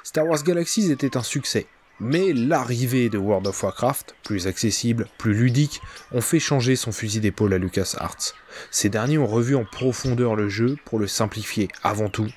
Star 0.05 0.27
Wars 0.27 0.43
Galaxies 0.45 0.93
était 0.93 1.17
un 1.17 1.25
succès, 1.25 1.67
mais 1.99 2.33
l'arrivée 2.33 3.09
de 3.09 3.19
World 3.19 3.49
of 3.49 3.61
Warcraft, 3.61 4.15
plus 4.23 4.47
accessible, 4.47 5.09
plus 5.19 5.35
ludique, 5.35 5.81
ont 6.13 6.21
fait 6.21 6.39
changer 6.39 6.77
son 6.77 6.93
fusil 6.93 7.19
d'épaule 7.19 7.55
à 7.55 7.59
LucasArts. 7.59 8.35
Ces 8.71 8.89
derniers 8.89 9.19
ont 9.19 9.27
revu 9.27 9.57
en 9.57 9.65
profondeur 9.65 10.37
le 10.37 10.49
jeu 10.49 10.77
pour 10.85 11.01
le 11.01 11.09
simplifier 11.09 11.69
avant 11.83 12.09
tout, 12.09 12.29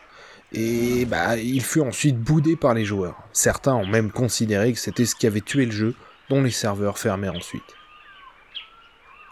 et 0.51 1.05
bah, 1.05 1.37
il 1.37 1.61
fut 1.61 1.81
ensuite 1.81 2.17
boudé 2.17 2.55
par 2.55 2.73
les 2.73 2.85
joueurs. 2.85 3.21
Certains 3.33 3.75
ont 3.75 3.85
même 3.85 4.11
considéré 4.11 4.73
que 4.73 4.79
c'était 4.79 5.05
ce 5.05 5.15
qui 5.15 5.27
avait 5.27 5.41
tué 5.41 5.65
le 5.65 5.71
jeu, 5.71 5.95
dont 6.29 6.41
les 6.41 6.51
serveurs 6.51 6.97
fermèrent 6.97 7.35
ensuite. 7.35 7.61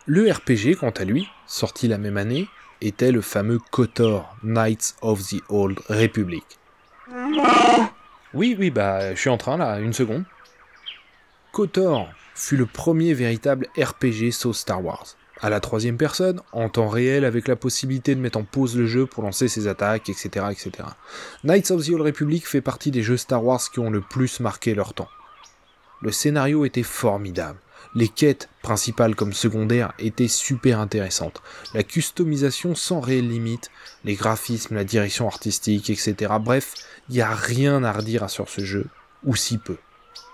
Le 0.06 0.30
RPG, 0.30 0.76
quant 0.78 0.90
à 0.90 1.06
lui, 1.06 1.30
sorti 1.48 1.88
la 1.88 1.98
même 1.98 2.18
année, 2.18 2.50
était 2.82 3.14
le 3.14 3.22
fameux 3.22 3.60
KOTOR, 3.72 4.36
Knights 4.44 4.96
of 5.02 5.26
the 5.26 5.42
Old 5.48 5.80
Republic. 5.88 6.44
Oui, 8.34 8.58
oui, 8.60 8.70
bah, 8.70 9.16
je 9.16 9.20
suis 9.20 9.30
en 9.30 9.38
train 9.38 9.56
là, 9.56 9.80
une 9.80 9.94
seconde. 9.94 10.26
KOTOR 11.54 12.10
fut 12.36 12.58
le 12.58 12.66
premier 12.66 13.14
véritable 13.14 13.68
RPG 13.78 14.32
sauce 14.32 14.60
Star 14.60 14.84
Wars. 14.84 15.16
À 15.40 15.50
la 15.50 15.62
troisième 15.62 15.98
personne, 15.98 16.42
en 16.52 16.68
temps 16.68 16.90
réel, 16.90 17.24
avec 17.24 17.48
la 17.48 17.56
possibilité 17.56 18.14
de 18.14 18.20
mettre 18.20 18.38
en 18.38 18.44
pause 18.44 18.76
le 18.76 18.88
jeu 18.88 19.06
pour 19.06 19.24
lancer 19.24 19.48
ses 19.48 19.68
attaques, 19.68 20.10
etc., 20.10 20.48
etc. 20.52 20.90
Knights 21.46 21.72
of 21.72 21.86
the 21.86 21.92
Old 21.92 22.02
Republic 22.02 22.46
fait 22.46 22.60
partie 22.60 22.92
des 22.92 23.04
jeux 23.04 23.18
Star 23.18 23.44
Wars 23.44 23.62
qui 23.72 23.80
ont 23.80 23.90
le 23.90 24.02
plus 24.02 24.42
marqué 24.42 24.76
leur 24.76 24.94
temps. 24.94 25.10
Le 26.02 26.12
scénario 26.12 26.66
était 26.66 26.84
formidable. 26.84 27.60
Les 27.96 28.08
quêtes, 28.08 28.50
principales 28.64 29.16
comme 29.16 29.34
secondaires, 29.34 29.94
étaient 30.00 30.28
super 30.28 30.80
intéressantes. 30.80 31.44
La 31.76 31.84
customisation 31.84 32.74
sans 32.74 33.00
réelle 33.00 33.30
limite, 33.30 33.70
les 34.04 34.16
graphismes, 34.16 34.76
la 34.76 34.84
direction 34.84 35.28
artistique, 35.28 35.92
etc. 35.92 36.34
Bref, 36.40 36.74
il 37.10 37.16
n'y 37.16 37.22
a 37.22 37.34
rien 37.34 37.84
à 37.84 37.92
redire 37.92 38.30
sur 38.32 38.50
ce 38.50 38.62
jeu, 38.66 38.88
ou 39.24 39.36
si 39.36 39.60
peu. 39.60 39.78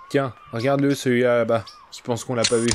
Tiens, 0.09 0.33
regarde-le 0.53 0.95
celui-là 0.95 1.39
là-bas, 1.39 1.65
qui 1.91 2.01
pense 2.01 2.23
qu'on 2.23 2.35
l'a 2.35 2.43
pas 2.43 2.57
vu. 2.57 2.69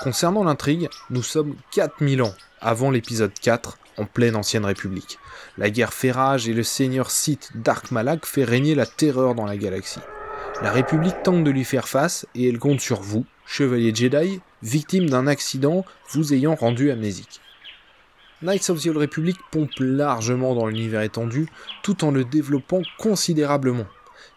Concernant 0.00 0.44
l'intrigue, 0.44 0.88
nous 1.10 1.22
sommes 1.22 1.54
4000 1.72 2.22
ans 2.22 2.34
avant 2.60 2.90
l'épisode 2.90 3.32
4, 3.42 3.78
en 3.98 4.06
pleine 4.06 4.36
ancienne 4.36 4.64
république. 4.64 5.18
La 5.58 5.70
guerre 5.70 5.92
fait 5.92 6.12
rage 6.12 6.48
et 6.48 6.54
le 6.54 6.62
seigneur 6.62 7.10
Sith 7.10 7.50
Dark 7.54 7.90
Malak 7.90 8.24
fait 8.24 8.44
régner 8.44 8.74
la 8.74 8.86
terreur 8.86 9.34
dans 9.34 9.44
la 9.44 9.56
galaxie. 9.56 10.00
La 10.60 10.72
République 10.72 11.22
tente 11.22 11.44
de 11.44 11.52
lui 11.52 11.62
faire 11.62 11.86
face 11.86 12.26
et 12.34 12.48
elle 12.48 12.58
compte 12.58 12.80
sur 12.80 13.00
vous, 13.00 13.24
chevalier 13.46 13.94
Jedi, 13.94 14.40
victime 14.60 15.08
d'un 15.08 15.28
accident 15.28 15.84
vous 16.10 16.34
ayant 16.34 16.56
rendu 16.56 16.90
amnésique. 16.90 17.40
Knights 18.42 18.68
of 18.70 18.82
the 18.82 18.88
Old 18.88 18.96
Republic 18.96 19.36
pompe 19.52 19.70
largement 19.78 20.56
dans 20.56 20.66
l'univers 20.66 21.02
étendu 21.02 21.46
tout 21.84 22.04
en 22.04 22.10
le 22.10 22.24
développant 22.24 22.82
considérablement. 22.98 23.86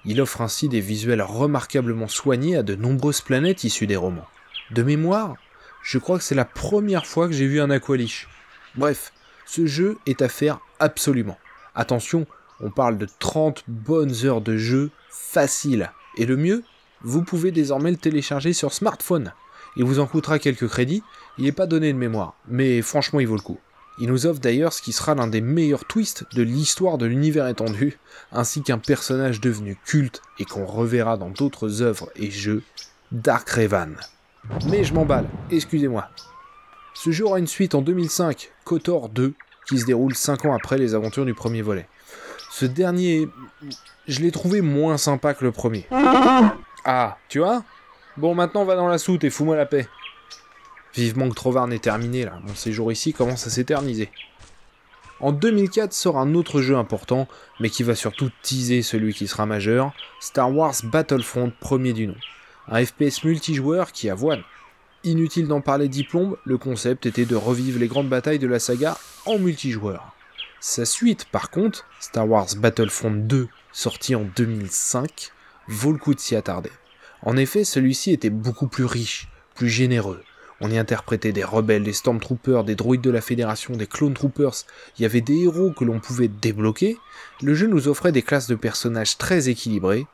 Il 0.05 0.21
offre 0.21 0.41
ainsi 0.41 0.69
des 0.69 0.79
visuels 0.79 1.23
remarquablement 1.23 2.07
soignés 2.07 2.55
à 2.55 2.61
de 2.61 2.75
nombreuses 2.75 3.21
planètes 3.21 3.63
issues 3.63 3.87
des 3.87 3.95
romans. 3.95 4.27
De 4.69 4.83
mémoire, 4.83 5.37
je 5.81 5.97
crois 5.97 6.19
que 6.19 6.23
c'est 6.23 6.35
la 6.35 6.45
première 6.45 7.07
fois 7.07 7.27
que 7.27 7.33
j'ai 7.33 7.47
vu 7.47 7.59
un 7.59 7.71
Aqualish. 7.71 8.29
Bref, 8.75 9.11
ce 9.47 9.65
jeu 9.65 9.97
est 10.05 10.21
à 10.21 10.29
faire 10.29 10.59
absolument. 10.79 11.39
Attention, 11.73 12.27
on 12.59 12.69
parle 12.69 12.99
de 12.99 13.07
30 13.17 13.63
bonnes 13.67 14.13
heures 14.23 14.41
de 14.41 14.55
jeu 14.57 14.91
facile. 15.09 15.91
Et 16.17 16.25
le 16.25 16.37
mieux, 16.37 16.63
vous 17.01 17.23
pouvez 17.23 17.51
désormais 17.51 17.91
le 17.91 17.97
télécharger 17.97 18.53
sur 18.53 18.73
smartphone. 18.73 19.33
Il 19.75 19.85
vous 19.85 19.99
en 19.99 20.07
coûtera 20.07 20.39
quelques 20.39 20.67
crédits, 20.67 21.03
il 21.37 21.45
n'est 21.45 21.51
pas 21.51 21.65
donné 21.65 21.93
de 21.93 21.97
mémoire, 21.97 22.35
mais 22.47 22.81
franchement 22.81 23.19
il 23.19 23.27
vaut 23.27 23.37
le 23.37 23.41
coup. 23.41 23.59
Il 23.99 24.07
nous 24.07 24.25
offre 24.25 24.39
d'ailleurs 24.39 24.73
ce 24.73 24.81
qui 24.81 24.93
sera 24.93 25.15
l'un 25.15 25.27
des 25.27 25.41
meilleurs 25.41 25.85
twists 25.85 26.25
de 26.33 26.41
l'histoire 26.41 26.97
de 26.97 27.05
l'univers 27.05 27.47
étendu, 27.47 27.99
ainsi 28.31 28.63
qu'un 28.63 28.77
personnage 28.77 29.41
devenu 29.41 29.77
culte 29.85 30.21
et 30.39 30.45
qu'on 30.45 30.65
reverra 30.65 31.17
dans 31.17 31.29
d'autres 31.29 31.81
œuvres 31.81 32.09
et 32.15 32.31
jeux, 32.31 32.63
Dark 33.11 33.49
Revan. 33.49 33.95
Mais 34.67 34.83
je 34.83 34.93
m'emballe, 34.93 35.27
excusez-moi. 35.51 36.09
Ce 36.93 37.11
jeu 37.11 37.25
aura 37.25 37.39
une 37.39 37.47
suite 37.47 37.75
en 37.75 37.81
2005, 37.81 38.51
KOTOR 38.65 39.09
2, 39.09 39.33
qui 39.67 39.79
se 39.79 39.85
déroule 39.85 40.15
5 40.15 40.45
ans 40.45 40.53
après 40.53 40.77
les 40.77 40.95
aventures 40.95 41.25
du 41.25 41.33
premier 41.33 41.61
volet. 41.61 41.87
Ce 42.51 42.65
dernier, 42.65 43.29
je 44.07 44.19
l'ai 44.19 44.31
trouvé 44.31 44.61
moins 44.61 44.97
sympa 44.97 45.33
que 45.33 45.45
le 45.45 45.51
premier. 45.51 45.87
Ah, 46.83 47.17
tu 47.29 47.39
vois? 47.39 47.63
Bon, 48.17 48.35
maintenant 48.35 48.65
va 48.65 48.75
dans 48.75 48.87
la 48.87 48.97
soute 48.97 49.23
et 49.23 49.29
fous-moi 49.29 49.55
la 49.55 49.65
paix. 49.65 49.87
Vivement 50.93 51.29
que 51.29 51.35
Trovarne 51.35 51.71
est 51.71 51.83
terminé 51.83 52.25
là, 52.25 52.39
mon 52.45 52.53
séjour 52.53 52.91
ici 52.91 53.13
commence 53.13 53.47
à 53.47 53.49
s'éterniser. 53.49 54.09
En 55.21 55.31
2004 55.31 55.93
sort 55.93 56.17
un 56.17 56.33
autre 56.33 56.61
jeu 56.61 56.75
important, 56.75 57.27
mais 57.59 57.69
qui 57.69 57.83
va 57.83 57.95
surtout 57.95 58.29
teaser 58.41 58.81
celui 58.81 59.13
qui 59.13 59.27
sera 59.27 59.45
majeur, 59.45 59.93
Star 60.19 60.53
Wars 60.53 60.75
Battlefront 60.83 61.53
premier 61.61 61.93
du 61.93 62.07
nom. 62.07 62.15
Un 62.67 62.83
FPS 62.83 63.23
multijoueur 63.23 63.91
qui 63.93 64.09
avoine. 64.09 64.41
Inutile 65.03 65.47
d'en 65.47 65.61
parler 65.61 65.87
diplôme, 65.87 66.35
le 66.43 66.57
concept 66.57 67.05
était 67.05 67.25
de 67.25 67.35
revivre 67.35 67.79
les 67.79 67.87
grandes 67.87 68.09
batailles 68.09 68.39
de 68.39 68.47
la 68.47 68.59
saga 68.59 68.97
en 69.25 69.37
multijoueur. 69.37 70.13
Sa 70.61 70.85
suite, 70.85 71.25
par 71.25 71.49
contre, 71.49 71.85
Star 71.99 72.29
Wars 72.29 72.47
Battlefront 72.55 73.11
2, 73.11 73.49
sorti 73.73 74.15
en 74.15 74.23
2005, 74.35 75.31
vaut 75.67 75.91
le 75.91 75.97
coup 75.97 76.13
de 76.13 76.19
s'y 76.19 76.35
attarder. 76.35 76.71
En 77.23 77.35
effet, 77.35 77.63
celui-ci 77.63 78.11
était 78.11 78.29
beaucoup 78.29 78.67
plus 78.67 78.85
riche, 78.85 79.27
plus 79.55 79.69
généreux, 79.69 80.23
on 80.63 80.69
y 80.69 80.77
interprétait 80.77 81.31
des 81.31 81.43
rebelles, 81.43 81.83
des 81.83 81.93
stormtroopers, 81.93 82.63
des 82.63 82.75
droïdes 82.75 83.01
de 83.01 83.09
la 83.09 83.21
Fédération, 83.21 83.75
des 83.75 83.87
clone 83.87 84.13
troopers, 84.13 84.53
il 84.97 85.01
y 85.01 85.05
avait 85.05 85.21
des 85.21 85.41
héros 85.41 85.71
que 85.71 85.83
l'on 85.83 85.99
pouvait 85.99 86.27
débloquer, 86.27 86.97
le 87.41 87.55
jeu 87.55 87.65
nous 87.65 87.87
offrait 87.87 88.11
des 88.11 88.21
classes 88.21 88.47
de 88.47 88.53
personnages 88.53 89.17
très 89.17 89.49
équilibrées, 89.49 90.05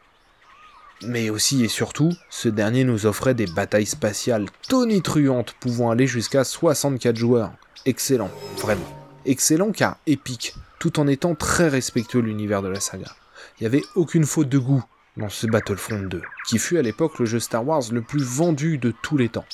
mais 1.04 1.30
aussi 1.30 1.66
et 1.66 1.68
surtout, 1.68 2.14
ce 2.30 2.48
dernier 2.48 2.86
nous 2.86 3.06
offrait 3.06 3.36
des 3.36 3.46
batailles 3.46 3.86
spatiales 3.86 4.46
tonitruantes 4.70 5.54
pouvant 5.60 5.92
aller 5.92 6.08
jusqu'à 6.08 6.46
64 6.46 7.18
joueurs. 7.18 7.52
Excellent, 7.86 8.32
vraiment. 8.58 9.07
Excellent 9.28 9.74
car 9.74 9.98
épique, 10.08 10.56
tout 10.80 11.02
en 11.02 11.08
étant 11.08 11.36
très 11.36 11.68
respectueux 11.68 12.22
de 12.22 12.28
l'univers 12.28 12.62
de 12.62 12.70
la 12.70 12.80
saga. 12.80 13.12
Il 13.60 13.64
n'y 13.64 13.68
avait 13.68 13.84
aucune 13.96 14.26
faute 14.26 14.48
de 14.48 14.58
goût 14.58 14.84
dans 15.18 15.28
ce 15.28 15.48
Battlefront 15.48 16.04
2, 16.04 16.22
qui 16.48 16.58
fut 16.58 16.78
à 16.78 16.82
l'époque 16.82 17.20
le 17.20 17.26
jeu 17.26 17.42
Star 17.42 17.68
Wars 17.68 17.84
le 17.92 18.02
plus 18.02 18.24
vendu 18.24 18.78
de 18.78 18.94
tous 19.02 19.18
les 19.18 19.28
temps. 19.28 19.46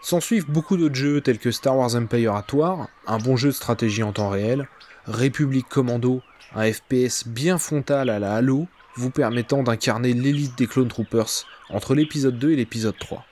S'en 0.00 0.20
suivent 0.20 0.48
beaucoup 0.48 0.76
d'autres 0.76 0.94
jeux 0.94 1.20
tels 1.22 1.40
que 1.40 1.50
Star 1.50 1.76
Wars 1.76 1.96
Empire 1.96 2.34
at 2.34 2.46
War, 2.52 2.88
un 3.08 3.18
bon 3.18 3.36
jeu 3.36 3.48
de 3.48 3.54
stratégie 3.54 4.04
en 4.04 4.12
temps 4.12 4.28
réel, 4.28 4.68
Republic 5.06 5.66
Commando, 5.68 6.22
un 6.54 6.72
FPS 6.72 7.26
bien 7.26 7.58
frontal 7.58 8.10
à 8.10 8.20
la 8.20 8.36
Halo, 8.36 8.68
vous 8.94 9.10
permettant 9.10 9.64
d'incarner 9.64 10.12
l'élite 10.12 10.56
des 10.56 10.68
Clone 10.68 10.86
Troopers 10.86 11.46
entre 11.68 11.96
l'épisode 11.96 12.38
2 12.38 12.52
et 12.52 12.56
l'épisode 12.56 12.96
3. 12.96 13.24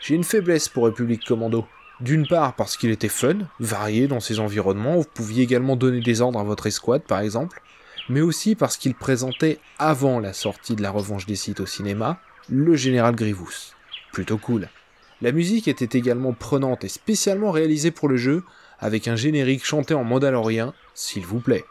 J'ai 0.00 0.14
une 0.14 0.22
faiblesse 0.22 0.68
pour 0.68 0.84
Republic 0.84 1.24
Commando. 1.26 1.66
D'une 2.00 2.26
part 2.26 2.54
parce 2.54 2.78
qu'il 2.78 2.90
était 2.90 3.08
fun, 3.08 3.40
varié 3.58 4.08
dans 4.08 4.20
ses 4.20 4.40
environnements, 4.40 4.96
vous 4.96 5.04
pouviez 5.04 5.42
également 5.42 5.76
donner 5.76 6.00
des 6.00 6.22
ordres 6.22 6.40
à 6.40 6.44
votre 6.44 6.66
escouade 6.66 7.02
par 7.02 7.20
exemple, 7.20 7.60
mais 8.08 8.22
aussi 8.22 8.54
parce 8.54 8.78
qu'il 8.78 8.94
présentait 8.94 9.58
avant 9.78 10.18
la 10.18 10.32
sortie 10.32 10.76
de 10.76 10.82
la 10.82 10.90
revanche 10.90 11.26
des 11.26 11.36
sites 11.36 11.60
au 11.60 11.66
cinéma, 11.66 12.18
le 12.48 12.74
général 12.74 13.14
Grievous. 13.14 13.74
Plutôt 14.12 14.38
cool. 14.38 14.68
La 15.20 15.32
musique 15.32 15.68
était 15.68 15.98
également 15.98 16.32
prenante 16.32 16.84
et 16.84 16.88
spécialement 16.88 17.50
réalisée 17.50 17.90
pour 17.90 18.08
le 18.08 18.16
jeu, 18.16 18.44
avec 18.78 19.06
un 19.06 19.16
générique 19.16 19.66
chanté 19.66 19.92
en 19.92 20.02
mandalorien, 20.02 20.72
s'il 20.94 21.26
vous 21.26 21.40
plaît. 21.40 21.64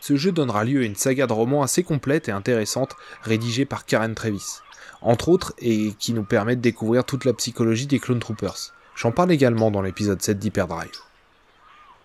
Ce 0.00 0.16
jeu 0.16 0.32
donnera 0.32 0.64
lieu 0.64 0.80
à 0.80 0.84
une 0.84 0.96
saga 0.96 1.26
de 1.26 1.32
romans 1.34 1.62
assez 1.62 1.82
complète 1.82 2.28
et 2.28 2.32
intéressante, 2.32 2.96
rédigée 3.22 3.66
par 3.66 3.84
Karen 3.84 4.14
Travis, 4.14 4.60
entre 5.02 5.28
autres, 5.28 5.52
et 5.58 5.92
qui 5.98 6.14
nous 6.14 6.24
permet 6.24 6.56
de 6.56 6.62
découvrir 6.62 7.04
toute 7.04 7.26
la 7.26 7.34
psychologie 7.34 7.86
des 7.86 8.00
Clone 8.00 8.18
Troopers. 8.18 8.72
J'en 8.94 9.10
parle 9.10 9.32
également 9.32 9.70
dans 9.70 9.82
l'épisode 9.82 10.22
7 10.22 10.38
d'Hyperdrive. 10.38 10.90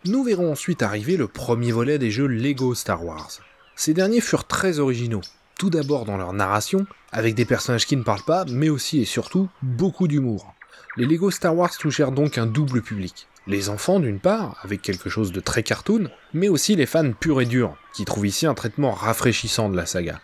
Nous 0.06 0.24
verrons 0.24 0.52
ensuite 0.52 0.82
arriver 0.82 1.18
le 1.18 1.28
premier 1.28 1.72
volet 1.72 2.00
des 2.00 2.12
jeux 2.12 2.28
Lego 2.28 2.74
Star 2.76 3.04
Wars. 3.04 3.30
Ces 3.76 3.94
derniers 3.94 4.22
furent 4.22 4.48
très 4.48 4.80
originaux, 4.80 5.22
tout 5.60 5.70
d'abord 5.70 6.06
dans 6.06 6.18
leur 6.18 6.34
narration, 6.34 6.88
avec 7.12 7.36
des 7.36 7.46
personnages 7.46 7.86
qui 7.86 7.98
ne 7.98 8.04
parlent 8.04 8.24
pas, 8.26 8.46
mais 8.46 8.70
aussi 8.70 9.02
et 9.02 9.06
surtout 9.06 9.50
beaucoup 9.62 10.08
d'humour. 10.08 10.54
Les 10.96 11.06
Lego 11.06 11.30
Star 11.30 11.56
Wars 11.56 11.76
touchèrent 11.78 12.12
donc 12.12 12.38
un 12.38 12.46
double 12.46 12.82
public. 12.82 13.28
Les 13.48 13.70
enfants 13.70 14.00
d'une 14.00 14.20
part, 14.20 14.58
avec 14.64 14.82
quelque 14.82 15.10
chose 15.10 15.32
de 15.32 15.40
très 15.40 15.64
cartoon, 15.64 16.10
mais 16.34 16.50
aussi 16.50 16.76
les 16.76 16.86
fans 16.86 17.12
purs 17.12 17.42
et 17.42 17.46
durs, 17.46 17.76
qui 17.94 18.06
trouvent 18.06 18.28
ici 18.28 18.46
un 18.46 18.54
traitement 18.54 18.92
rafraîchissant 18.92 19.70
de 19.70 19.76
la 19.76 19.86
saga. 19.86 20.20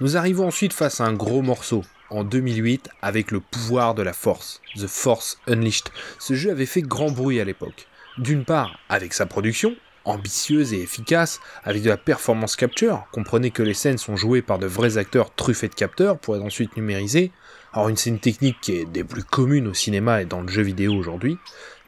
Nous 0.00 0.16
arrivons 0.16 0.48
ensuite 0.48 0.72
face 0.72 1.00
à 1.00 1.04
un 1.04 1.14
gros 1.14 1.42
morceau, 1.42 1.82
en 2.10 2.24
2008, 2.24 2.88
avec 3.02 3.30
le 3.30 3.40
pouvoir 3.40 3.94
de 3.94 4.02
la 4.02 4.12
Force, 4.12 4.60
The 4.76 4.86
Force 4.86 5.38
Unleashed. 5.46 5.88
Ce 6.18 6.34
jeu 6.34 6.50
avait 6.50 6.66
fait 6.66 6.82
grand 6.82 7.10
bruit 7.10 7.40
à 7.40 7.44
l'époque. 7.44 7.86
D'une 8.18 8.44
part, 8.44 8.78
avec 8.88 9.12
sa 9.12 9.26
production, 9.26 9.76
ambitieuse 10.06 10.72
et 10.72 10.80
efficace, 10.80 11.40
avec 11.64 11.82
de 11.82 11.88
la 11.88 11.96
performance 11.96 12.56
capture, 12.56 13.06
comprenez 13.12 13.50
que 13.50 13.62
les 13.62 13.74
scènes 13.74 13.98
sont 13.98 14.16
jouées 14.16 14.42
par 14.42 14.58
de 14.58 14.66
vrais 14.66 14.98
acteurs 14.98 15.34
truffés 15.34 15.68
de 15.68 15.74
capteurs 15.74 16.18
pour 16.18 16.36
être 16.36 16.42
ensuite 16.42 16.76
numérisés, 16.76 17.32
alors 17.72 17.88
une 17.88 17.96
scène 17.96 18.18
technique 18.18 18.56
qui 18.62 18.72
est 18.72 18.84
des 18.86 19.04
plus 19.04 19.24
communes 19.24 19.66
au 19.66 19.74
cinéma 19.74 20.22
et 20.22 20.24
dans 20.24 20.40
le 20.40 20.48
jeu 20.48 20.62
vidéo 20.62 20.94
aujourd'hui, 20.94 21.36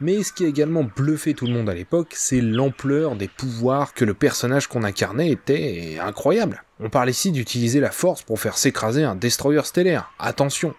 mais 0.01 0.21
ce 0.23 0.31
qui 0.31 0.45
a 0.45 0.47
également 0.47 0.83
bluffé 0.83 1.33
tout 1.33 1.47
le 1.47 1.53
monde 1.53 1.69
à 1.69 1.73
l'époque, 1.73 2.13
c'est 2.13 2.41
l'ampleur 2.41 3.15
des 3.15 3.27
pouvoirs 3.27 3.93
que 3.93 4.05
le 4.05 4.13
personnage 4.13 4.67
qu'on 4.67 4.83
incarnait 4.83 5.31
était 5.31 5.97
incroyable. 5.99 6.63
On 6.79 6.89
parle 6.89 7.09
ici 7.09 7.31
d'utiliser 7.31 7.79
la 7.79 7.91
force 7.91 8.21
pour 8.21 8.39
faire 8.39 8.57
s'écraser 8.57 9.03
un 9.03 9.15
destroyer 9.15 9.63
stellaire, 9.63 10.11
attention. 10.19 10.75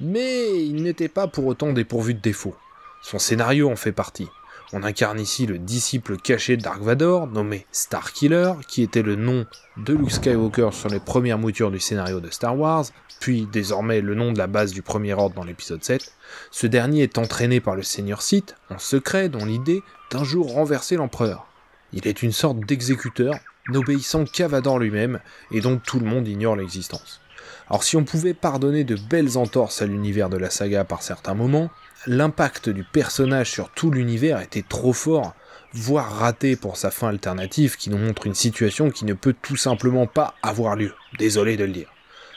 Mais 0.00 0.64
il 0.64 0.82
n'était 0.82 1.08
pas 1.08 1.26
pour 1.28 1.46
autant 1.46 1.72
dépourvu 1.72 2.14
de 2.14 2.20
défauts. 2.20 2.56
Son 3.02 3.18
scénario 3.18 3.70
en 3.70 3.76
fait 3.76 3.92
partie. 3.92 4.28
On 4.76 4.82
incarne 4.82 5.20
ici 5.20 5.46
le 5.46 5.58
disciple 5.58 6.16
caché 6.16 6.56
de 6.56 6.62
Dark 6.62 6.82
Vador, 6.82 7.28
nommé 7.28 7.64
Starkiller, 7.70 8.54
qui 8.66 8.82
était 8.82 9.02
le 9.02 9.14
nom 9.14 9.46
de 9.76 9.94
Luke 9.94 10.10
Skywalker 10.10 10.70
sur 10.72 10.88
les 10.88 10.98
premières 10.98 11.38
moutures 11.38 11.70
du 11.70 11.78
scénario 11.78 12.18
de 12.18 12.28
Star 12.28 12.58
Wars, 12.58 12.86
puis 13.20 13.46
désormais 13.52 14.00
le 14.00 14.16
nom 14.16 14.32
de 14.32 14.38
la 14.38 14.48
base 14.48 14.72
du 14.72 14.82
premier 14.82 15.14
ordre 15.14 15.36
dans 15.36 15.44
l'épisode 15.44 15.84
7. 15.84 16.12
Ce 16.50 16.66
dernier 16.66 17.04
est 17.04 17.18
entraîné 17.18 17.60
par 17.60 17.76
le 17.76 17.84
Seigneur 17.84 18.20
Sith, 18.20 18.56
en 18.68 18.80
secret, 18.80 19.28
dont 19.28 19.44
l'idée 19.44 19.84
d'un 20.10 20.24
jour 20.24 20.52
renverser 20.52 20.96
l'empereur. 20.96 21.46
Il 21.92 22.08
est 22.08 22.24
une 22.24 22.32
sorte 22.32 22.58
d'exécuteur, 22.58 23.34
n'obéissant 23.68 24.24
qu'à 24.24 24.48
Vador 24.48 24.80
lui-même, 24.80 25.20
et 25.52 25.60
dont 25.60 25.78
tout 25.78 26.00
le 26.00 26.06
monde 26.06 26.26
ignore 26.26 26.56
l'existence. 26.56 27.20
Alors 27.68 27.84
si 27.84 27.96
on 27.96 28.02
pouvait 28.02 28.34
pardonner 28.34 28.82
de 28.82 28.96
belles 28.96 29.38
entorses 29.38 29.82
à 29.82 29.86
l'univers 29.86 30.30
de 30.30 30.36
la 30.36 30.50
saga 30.50 30.82
par 30.82 31.02
certains 31.02 31.34
moments, 31.34 31.70
l'impact 32.06 32.68
du 32.68 32.84
personnage 32.84 33.50
sur 33.50 33.70
tout 33.70 33.90
l'univers 33.90 34.40
était 34.40 34.64
trop 34.66 34.92
fort, 34.92 35.34
voire 35.72 36.18
raté 36.18 36.56
pour 36.56 36.76
sa 36.76 36.90
fin 36.90 37.08
alternative 37.08 37.76
qui 37.76 37.90
nous 37.90 37.98
montre 37.98 38.26
une 38.26 38.34
situation 38.34 38.90
qui 38.90 39.04
ne 39.04 39.14
peut 39.14 39.34
tout 39.40 39.56
simplement 39.56 40.06
pas 40.06 40.34
avoir 40.42 40.76
lieu. 40.76 40.92
Désolé 41.18 41.56
de 41.56 41.64
le 41.64 41.72
dire. 41.72 41.90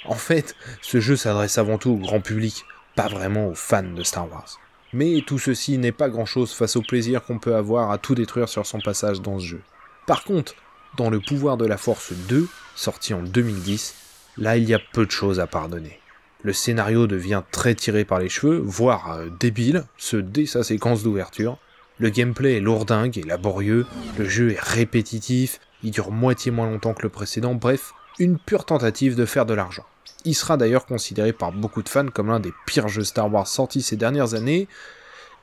En 0.06 0.16
fait, 0.16 0.56
ce 0.82 1.00
jeu 1.00 1.16
s'adresse 1.16 1.58
avant 1.58 1.78
tout 1.78 1.92
au 1.92 1.98
grand 1.98 2.22
public, 2.22 2.66
pas 2.96 3.08
vraiment 3.08 3.48
aux 3.48 3.56
fans 3.56 3.84
de 3.84 4.04
Star 4.04 4.32
Wars. 4.32 4.58
Mais 4.94 5.22
tout 5.26 5.40
ceci 5.40 5.78
n'est 5.78 5.92
pas 5.92 6.10
grand 6.10 6.26
chose 6.26 6.54
face 6.54 6.78
au 6.78 6.82
plaisir 6.82 7.24
qu'on 7.24 7.40
peut 7.40 7.56
avoir 7.56 7.92
à 7.92 7.98
tout 7.98 8.16
détruire 8.16 8.48
sur 8.48 8.66
son 8.66 8.80
passage 8.80 9.22
dans 9.22 9.38
ce 9.40 9.46
jeu. 9.46 9.62
Par 10.08 10.24
contre, 10.24 10.56
dans 10.96 11.10
le 11.10 11.20
pouvoir 11.20 11.58
de 11.58 11.66
la 11.66 11.78
Force 11.78 12.14
2, 12.14 12.48
sorti 12.76 13.14
en 13.14 13.22
2010, 13.22 13.96
là 14.38 14.56
il 14.56 14.64
y 14.64 14.74
a 14.74 14.80
peu 14.94 15.06
de 15.06 15.12
choses 15.12 15.42
à 15.42 15.48
pardonner 15.48 16.00
le 16.44 16.54
scénario 16.54 17.08
devient 17.08 17.44
très 17.52 17.76
tiré 17.76 18.06
par 18.06 18.20
les 18.20 18.30
cheveux, 18.30 18.58
voire 18.58 19.12
euh, 19.12 19.28
débile, 19.40 19.86
ce 19.98 20.18
dès 20.18 20.46
sa 20.46 20.64
séquence 20.64 21.04
d'ouverture. 21.04 21.58
Le 22.00 22.10
gameplay 22.10 22.58
est 22.58 22.62
lourdingue 22.62 23.18
et 23.18 23.24
laborieux, 23.24 23.86
le 24.18 24.26
jeu 24.26 24.52
est 24.52 24.60
répétitif, 24.60 25.60
il 25.84 25.92
dure 25.92 26.12
moitié 26.12 26.52
moins 26.52 26.70
longtemps 26.70 26.94
que 26.94 27.04
le 27.04 27.10
précédent, 27.10 27.56
bref, 27.56 27.94
une 28.20 28.38
pure 28.38 28.66
tentative 28.66 29.16
de 29.16 29.26
faire 29.26 29.46
de 29.46 29.54
l'argent. 29.54 29.86
Il 30.26 30.36
sera 30.36 30.58
d'ailleurs 30.58 30.86
considéré 30.86 31.34
par 31.34 31.52
beaucoup 31.52 31.82
de 31.82 31.90
fans 31.90 32.08
comme 32.08 32.28
l'un 32.28 32.40
des 32.40 32.54
pires 32.66 32.88
jeux 32.88 33.04
Star 33.04 33.32
Wars 33.32 33.48
sortis 33.48 33.82
ces 33.82 33.96
dernières 33.96 34.34
années. 34.34 34.68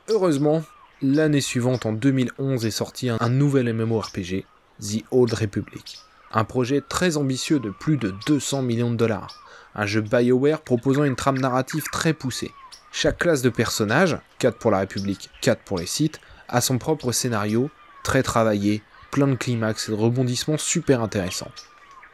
Heureusement, 0.09 0.63
l'année 1.03 1.41
suivante, 1.41 1.87
en 1.87 1.93
2011, 1.93 2.67
est 2.67 2.71
sorti 2.71 3.11
un 3.11 3.29
nouvel 3.29 3.73
MMORPG, 3.73 4.45
The 4.81 5.05
Old 5.11 5.33
Republic. 5.33 5.99
Un 6.33 6.45
projet 6.45 6.81
très 6.81 7.17
ambitieux 7.17 7.61
de 7.61 7.71
plus 7.71 7.97
de 7.97 8.13
200 8.27 8.63
millions 8.63 8.91
de 8.91 8.97
dollars. 8.97 9.44
Un 9.75 9.87
jeu 9.87 10.01
BioWare 10.01 10.61
proposant 10.61 11.05
une 11.05 11.17
trame 11.17 11.39
narrative 11.39 11.85
très 11.91 12.13
poussée. 12.13 12.53
Chaque 12.93 13.19
classe 13.19 13.43
de 13.43 13.51
personnages, 13.51 14.17
4 14.39 14.57
pour 14.59 14.71
la 14.71 14.79
République, 14.79 15.31
4 15.41 15.63
pour 15.63 15.79
les 15.79 15.87
sites, 15.87 16.21
a 16.49 16.61
son 16.61 16.79
propre 16.79 17.11
scénario, 17.11 17.71
très 18.05 18.23
travaillé, 18.23 18.83
plein 19.11 19.27
de 19.27 19.35
climax 19.35 19.89
et 19.89 19.93
de 19.93 19.97
rebondissements 19.97 20.59
super 20.59 21.03
intéressants. 21.03 21.51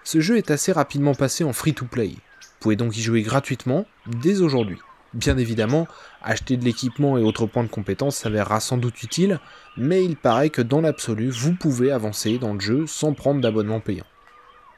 Ce 0.05 0.20
jeu 0.20 0.38
est 0.38 0.51
assez 0.51 0.73
rapidement 0.73 1.14
passé 1.14 1.44
en 1.44 1.53
free-to-play. 1.53 2.09
Vous 2.09 2.57
pouvez 2.61 2.77
donc 2.77 2.96
y 2.96 3.03
jouer 3.03 3.20
gratuitement 3.20 3.85
dès 4.07 4.40
aujourd'hui. 4.40 4.79
Bien 5.12 5.37
évidemment, 5.37 5.88
acheter 6.23 6.57
de 6.57 6.64
l'équipement 6.64 7.18
et 7.18 7.23
autres 7.23 7.46
points 7.46 7.64
de 7.64 7.68
compétence 7.68 8.16
s'avérera 8.16 8.61
sans 8.61 8.79
doute 8.79 9.03
utile, 9.03 9.40
mais 9.77 10.05
il 10.05 10.16
paraît 10.16 10.51
que 10.51 10.62
dans 10.62 10.81
l'absolu, 10.81 11.31
vous 11.31 11.55
pouvez 11.55 11.90
avancer 11.90 12.38
dans 12.38 12.55
le 12.55 12.61
jeu 12.61 12.87
sans 12.87 13.12
prendre 13.12 13.40
d'abonnement 13.40 13.81
payant. 13.81 14.07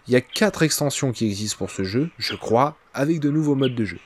Il 0.08 0.12
y 0.14 0.16
a 0.16 0.20
4 0.20 0.64
extensions 0.64 1.12
qui 1.12 1.26
existent 1.26 1.58
pour 1.58 1.70
ce 1.70 1.84
jeu, 1.84 2.10
je 2.18 2.34
crois, 2.34 2.76
avec 2.92 3.20
de 3.20 3.30
nouveaux 3.30 3.54
modes 3.54 3.76
de 3.76 3.84
jeu. 3.84 3.98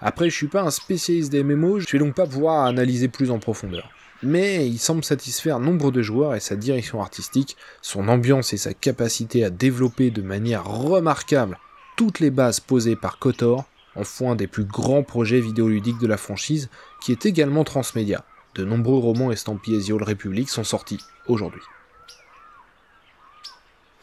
Après, 0.00 0.30
je 0.30 0.34
suis 0.34 0.48
pas 0.48 0.62
un 0.62 0.70
spécialiste 0.70 1.30
des 1.30 1.44
MMO, 1.44 1.78
je 1.78 1.86
vais 1.90 1.98
donc 1.98 2.14
pas 2.14 2.26
pouvoir 2.26 2.64
analyser 2.64 3.08
plus 3.08 3.30
en 3.30 3.38
profondeur. 3.38 3.90
Mais 4.22 4.66
il 4.66 4.78
semble 4.78 5.04
satisfaire 5.04 5.60
nombre 5.60 5.90
de 5.90 6.00
joueurs 6.00 6.34
et 6.34 6.40
sa 6.40 6.56
direction 6.56 7.02
artistique, 7.02 7.56
son 7.82 8.08
ambiance 8.08 8.52
et 8.52 8.56
sa 8.56 8.72
capacité 8.72 9.44
à 9.44 9.50
développer 9.50 10.10
de 10.10 10.22
manière 10.22 10.64
remarquable 10.64 11.58
toutes 11.96 12.20
les 12.20 12.30
bases 12.30 12.60
posées 12.60 12.96
par 12.96 13.18
Kotor 13.18 13.64
en 13.94 14.04
font 14.04 14.30
un 14.30 14.36
des 14.36 14.46
plus 14.46 14.64
grands 14.64 15.02
projets 15.02 15.40
vidéoludiques 15.40 15.98
de 15.98 16.06
la 16.06 16.16
franchise, 16.16 16.70
qui 17.02 17.12
est 17.12 17.26
également 17.26 17.64
transmédia. 17.64 18.24
De 18.54 18.64
nombreux 18.64 18.98
romans 18.98 19.30
estampillés 19.30 19.82
The 19.82 19.90
Old 19.90 20.02
Republic 20.02 20.48
sont 20.48 20.64
sortis 20.64 21.00
aujourd'hui. 21.26 21.60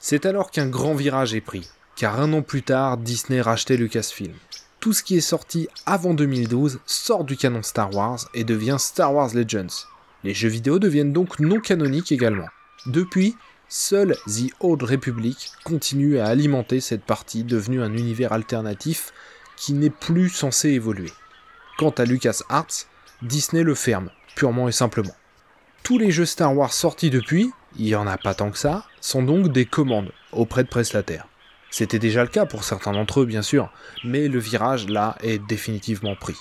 C'est 0.02 0.26
alors 0.26 0.50
qu'un 0.50 0.68
grand 0.68 0.96
virage 0.96 1.34
est 1.34 1.42
pris, 1.42 1.68
car 1.98 2.22
un 2.22 2.32
an 2.32 2.42
plus 2.42 2.64
tard, 2.64 2.98
Disney 2.98 3.42
rachetait 3.42 3.76
Lucasfilm. 3.76 4.34
Tout 4.80 4.94
ce 4.94 5.04
qui 5.04 5.18
est 5.18 5.22
sorti 5.22 5.68
avant 5.86 6.14
2012 6.14 6.80
sort 6.86 7.26
du 7.26 7.36
canon 7.36 7.64
Star 7.64 7.94
Wars 7.94 8.30
et 8.34 8.46
devient 8.46 8.78
Star 8.80 9.14
Wars 9.14 9.34
Legends. 9.34 9.86
Les 10.24 10.34
jeux 10.34 10.48
vidéo 10.48 10.80
deviennent 10.80 11.12
donc 11.12 11.40
non 11.42 11.60
canoniques 11.60 12.14
également. 12.14 12.48
Depuis, 12.86 13.36
seul 13.68 14.16
The 14.26 14.54
Old 14.62 14.84
Republic 14.84 15.52
continue 15.66 16.20
à 16.20 16.28
alimenter 16.28 16.80
cette 16.80 17.04
partie 17.04 17.44
devenue 17.44 17.82
un 17.82 17.94
univers 17.94 18.32
alternatif 18.32 19.12
qui 19.58 19.74
n'est 19.74 19.90
plus 19.90 20.30
censé 20.30 20.70
évoluer. 20.70 21.12
Quant 21.78 21.92
à 21.92 22.06
LucasArts, 22.06 22.86
Disney 23.22 23.64
le 23.64 23.76
ferme, 23.76 24.12
purement 24.38 24.70
et 24.70 24.74
simplement. 24.74 25.16
Tous 25.84 25.98
les 25.98 26.12
jeux 26.12 26.26
Star 26.26 26.56
Wars 26.56 26.72
sortis 26.72 27.10
depuis, 27.10 27.52
il 27.78 27.88
y 27.88 27.96
en 27.96 28.08
a 28.08 28.18
pas 28.18 28.34
tant 28.34 28.52
que 28.52 28.58
ça, 28.58 28.86
sont 29.02 29.24
donc 29.24 29.52
des 29.52 29.66
commandes 29.66 30.12
auprès 30.32 30.64
de 30.64 30.70
prestataires. 30.70 31.28
C'était 31.72 32.00
déjà 32.00 32.24
le 32.24 32.30
cas 32.30 32.46
pour 32.46 32.64
certains 32.64 32.94
d'entre 32.94 33.22
eux, 33.22 33.26
bien 33.26 33.42
sûr, 33.42 33.72
mais 34.04 34.28
le 34.28 34.40
virage 34.40 34.88
là 34.88 35.16
est 35.22 35.40
définitivement 35.40 36.16
pris. 36.16 36.38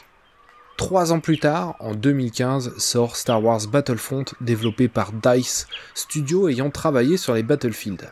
Trois 0.79 1.13
ans 1.13 1.21
plus 1.21 1.39
tard, 1.39 1.75
en 1.81 1.95
2015, 1.95 2.79
sort 2.79 3.17
Star 3.17 3.43
Wars 3.43 3.67
Battlefront 3.67 4.25
développé 4.41 4.89
par 4.89 5.13
DICE, 5.13 5.67
studio 5.95 6.49
ayant 6.49 6.71
travaillé 6.71 7.17
sur 7.17 7.35
les 7.35 7.43
Battlefield. 7.43 8.09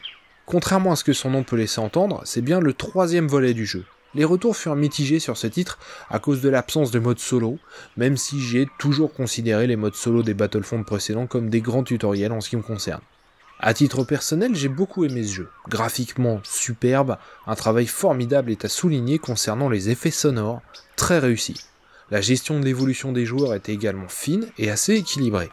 Contrairement 0.46 0.92
à 0.92 0.96
ce 0.96 1.04
que 1.04 1.12
son 1.12 1.30
nom 1.30 1.44
peut 1.44 1.56
laisser 1.56 1.80
entendre, 1.80 2.20
c'est 2.24 2.42
bien 2.42 2.60
le 2.60 2.72
troisième 2.72 3.28
volet 3.28 3.54
du 3.54 3.66
jeu, 3.66 3.84
les 4.16 4.24
retours 4.24 4.56
furent 4.56 4.74
mitigés 4.76 5.20
sur 5.20 5.36
ce 5.36 5.46
titre 5.46 5.78
à 6.10 6.18
cause 6.18 6.40
de 6.40 6.48
l'absence 6.48 6.90
de 6.90 6.98
mode 6.98 7.18
solo, 7.18 7.58
même 7.96 8.16
si 8.16 8.40
j'ai 8.40 8.66
toujours 8.78 9.12
considéré 9.12 9.66
les 9.66 9.76
modes 9.76 9.94
solo 9.94 10.22
des 10.22 10.34
Battlefront 10.34 10.82
précédents 10.82 11.26
comme 11.26 11.50
des 11.50 11.60
grands 11.60 11.84
tutoriels 11.84 12.32
en 12.32 12.40
ce 12.40 12.48
qui 12.48 12.56
me 12.56 12.62
concerne. 12.62 13.02
À 13.60 13.74
titre 13.74 14.04
personnel, 14.04 14.54
j'ai 14.54 14.68
beaucoup 14.68 15.04
aimé 15.04 15.22
ce 15.22 15.34
jeu. 15.34 15.48
Graphiquement 15.68 16.40
superbe, 16.44 17.18
un 17.46 17.54
travail 17.54 17.86
formidable 17.86 18.50
est 18.50 18.64
à 18.64 18.68
souligner 18.68 19.18
concernant 19.18 19.68
les 19.68 19.90
effets 19.90 20.10
sonores, 20.10 20.62
très 20.96 21.18
réussis. 21.18 21.60
La 22.10 22.20
gestion 22.20 22.58
de 22.58 22.64
l'évolution 22.64 23.12
des 23.12 23.26
joueurs 23.26 23.54
était 23.54 23.72
également 23.72 24.08
fine 24.08 24.46
et 24.58 24.70
assez 24.70 24.94
équilibrée. 24.94 25.50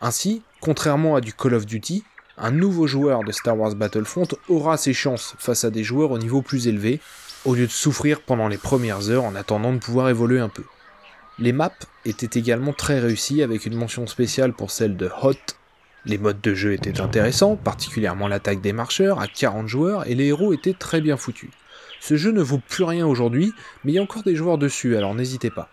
Ainsi, 0.00 0.42
contrairement 0.60 1.16
à 1.16 1.20
du 1.20 1.32
Call 1.32 1.54
of 1.54 1.66
Duty, 1.66 2.04
un 2.38 2.50
nouveau 2.50 2.86
joueur 2.86 3.24
de 3.24 3.32
Star 3.32 3.58
Wars 3.58 3.74
Battlefront 3.74 4.28
aura 4.48 4.76
ses 4.76 4.92
chances 4.92 5.34
face 5.38 5.64
à 5.64 5.70
des 5.70 5.82
joueurs 5.82 6.10
au 6.10 6.18
niveau 6.18 6.42
plus 6.42 6.68
élevé, 6.68 7.00
au 7.46 7.54
lieu 7.54 7.66
de 7.66 7.72
souffrir 7.72 8.20
pendant 8.22 8.48
les 8.48 8.58
premières 8.58 9.08
heures 9.08 9.24
en 9.24 9.36
attendant 9.36 9.72
de 9.72 9.78
pouvoir 9.78 10.08
évoluer 10.08 10.40
un 10.40 10.48
peu. 10.48 10.64
Les 11.38 11.52
maps 11.52 11.70
étaient 12.04 12.38
également 12.38 12.72
très 12.72 12.98
réussies 12.98 13.42
avec 13.42 13.66
une 13.66 13.76
mention 13.76 14.06
spéciale 14.08 14.52
pour 14.52 14.72
celle 14.72 14.96
de 14.96 15.08
Hot. 15.22 15.34
Les 16.06 16.18
modes 16.18 16.40
de 16.40 16.54
jeu 16.54 16.72
étaient 16.72 17.00
intéressants, 17.00 17.54
particulièrement 17.54 18.26
l'attaque 18.26 18.60
des 18.60 18.72
marcheurs 18.72 19.20
à 19.20 19.28
40 19.28 19.68
joueurs 19.68 20.08
et 20.08 20.16
les 20.16 20.26
héros 20.26 20.52
étaient 20.52 20.74
très 20.74 21.00
bien 21.00 21.16
foutus. 21.16 21.50
Ce 22.00 22.16
jeu 22.16 22.32
ne 22.32 22.42
vaut 22.42 22.60
plus 22.68 22.84
rien 22.84 23.06
aujourd'hui, 23.06 23.52
mais 23.84 23.92
il 23.92 23.94
y 23.94 23.98
a 23.98 24.02
encore 24.02 24.24
des 24.24 24.34
joueurs 24.34 24.58
dessus, 24.58 24.96
alors 24.96 25.14
n'hésitez 25.14 25.50
pas. 25.50 25.68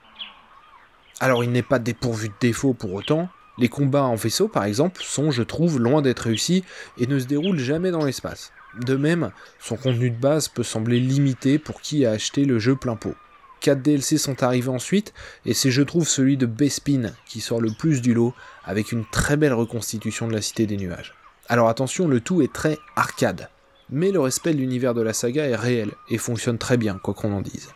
Alors 1.19 1.43
il 1.43 1.51
n'est 1.51 1.63
pas 1.63 1.79
dépourvu 1.79 2.29
de 2.29 2.33
défauts 2.39 2.73
pour 2.73 2.93
autant, 2.93 3.29
les 3.57 3.69
combats 3.69 4.03
en 4.03 4.15
vaisseau 4.15 4.47
par 4.47 4.65
exemple 4.65 5.01
sont 5.03 5.31
je 5.31 5.43
trouve 5.43 5.79
loin 5.79 6.01
d'être 6.03 6.21
réussis 6.21 6.63
et 6.99 7.07
ne 7.07 7.17
se 7.17 7.25
déroulent 7.25 7.59
jamais 7.59 7.91
dans 7.91 8.05
l'espace. 8.05 8.51
De 8.79 8.95
même, 8.95 9.31
son 9.59 9.75
contenu 9.75 10.09
de 10.09 10.19
base 10.19 10.47
peut 10.47 10.63
sembler 10.63 10.99
limité 10.99 11.59
pour 11.59 11.81
qui 11.81 12.05
a 12.05 12.11
acheté 12.11 12.45
le 12.45 12.59
jeu 12.59 12.75
plein 12.75 12.95
pot. 12.95 13.15
4 13.59 13.81
DLC 13.81 14.17
sont 14.17 14.43
arrivés 14.43 14.69
ensuite, 14.69 15.13
et 15.45 15.53
c'est 15.53 15.71
je 15.71 15.81
trouve 15.81 16.07
celui 16.07 16.37
de 16.37 16.45
Bespin 16.45 17.11
qui 17.25 17.39
sort 17.39 17.61
le 17.61 17.71
plus 17.71 18.01
du 18.01 18.13
lot, 18.13 18.33
avec 18.65 18.91
une 18.91 19.05
très 19.05 19.37
belle 19.37 19.53
reconstitution 19.53 20.27
de 20.27 20.33
la 20.33 20.41
Cité 20.41 20.65
des 20.65 20.77
Nuages. 20.77 21.13
Alors 21.47 21.69
attention, 21.69 22.07
le 22.07 22.19
tout 22.19 22.41
est 22.41 22.51
très 22.51 22.77
arcade, 22.95 23.49
mais 23.89 24.11
le 24.11 24.19
respect 24.19 24.53
de 24.53 24.59
l'univers 24.59 24.93
de 24.93 25.01
la 25.01 25.13
saga 25.13 25.45
est 25.45 25.55
réel, 25.55 25.91
et 26.09 26.17
fonctionne 26.17 26.57
très 26.57 26.77
bien, 26.77 26.99
quoi 27.01 27.13
qu'on 27.13 27.31
en 27.31 27.41
dise. 27.41 27.69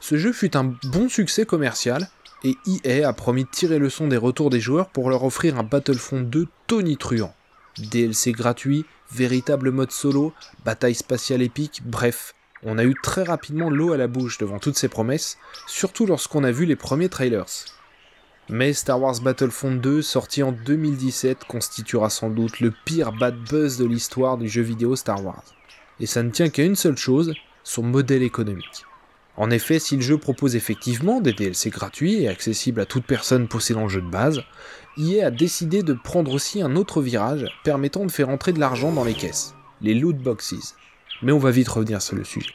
Ce 0.00 0.16
jeu 0.16 0.32
fut 0.32 0.56
un 0.56 0.74
bon 0.84 1.08
succès 1.08 1.46
commercial, 1.46 2.08
et 2.42 2.56
EA 2.66 3.08
a 3.08 3.12
promis 3.12 3.44
de 3.44 3.50
tirer 3.50 3.78
le 3.78 3.88
son 3.88 4.08
des 4.08 4.16
retours 4.16 4.50
des 4.50 4.60
joueurs 4.60 4.88
pour 4.88 5.10
leur 5.10 5.24
offrir 5.24 5.58
un 5.58 5.62
Battlefront 5.62 6.20
2 6.20 6.48
tonitruant. 6.66 7.34
DLC 7.78 8.32
gratuit, 8.32 8.84
véritable 9.12 9.70
mode 9.70 9.92
solo, 9.92 10.32
bataille 10.64 10.94
spatiale 10.94 11.42
épique, 11.42 11.82
bref, 11.84 12.34
on 12.62 12.78
a 12.78 12.84
eu 12.84 12.94
très 13.02 13.22
rapidement 13.22 13.70
l'eau 13.70 13.92
à 13.92 13.96
la 13.96 14.06
bouche 14.06 14.38
devant 14.38 14.58
toutes 14.58 14.76
ces 14.76 14.88
promesses, 14.88 15.38
surtout 15.66 16.06
lorsqu'on 16.06 16.44
a 16.44 16.50
vu 16.50 16.66
les 16.66 16.76
premiers 16.76 17.08
trailers. 17.08 17.46
Mais 18.48 18.72
Star 18.72 19.00
Wars 19.00 19.20
Battlefront 19.20 19.76
2, 19.76 20.02
sorti 20.02 20.42
en 20.42 20.52
2017, 20.52 21.44
constituera 21.44 22.10
sans 22.10 22.30
doute 22.30 22.60
le 22.60 22.72
pire 22.84 23.12
bad 23.12 23.36
buzz 23.48 23.78
de 23.78 23.86
l'histoire 23.86 24.36
du 24.36 24.48
jeu 24.48 24.62
vidéo 24.62 24.96
Star 24.96 25.24
Wars. 25.24 25.44
Et 26.00 26.06
ça 26.06 26.22
ne 26.22 26.30
tient 26.30 26.48
qu'à 26.48 26.64
une 26.64 26.76
seule 26.76 26.96
chose, 26.96 27.32
son 27.62 27.82
modèle 27.82 28.22
économique. 28.22 28.84
En 29.36 29.50
effet, 29.50 29.78
si 29.78 29.96
le 29.96 30.02
jeu 30.02 30.18
propose 30.18 30.56
effectivement 30.56 31.20
des 31.20 31.32
DLC 31.32 31.70
gratuits 31.70 32.22
et 32.22 32.28
accessibles 32.28 32.80
à 32.80 32.86
toute 32.86 33.06
personne 33.06 33.48
possédant 33.48 33.84
le 33.84 33.88
jeu 33.88 34.02
de 34.02 34.10
base, 34.10 34.42
EA 34.98 35.26
a 35.26 35.30
décidé 35.30 35.82
de 35.82 35.92
prendre 35.92 36.32
aussi 36.32 36.62
un 36.62 36.76
autre 36.76 37.00
virage 37.00 37.46
permettant 37.64 38.04
de 38.04 38.10
faire 38.10 38.28
entrer 38.28 38.52
de 38.52 38.60
l'argent 38.60 38.92
dans 38.92 39.04
les 39.04 39.14
caisses, 39.14 39.54
les 39.80 39.94
loot 39.94 40.16
boxes. 40.16 40.74
Mais 41.22 41.32
on 41.32 41.38
va 41.38 41.50
vite 41.50 41.68
revenir 41.68 42.02
sur 42.02 42.16
le 42.16 42.24
sujet. 42.24 42.54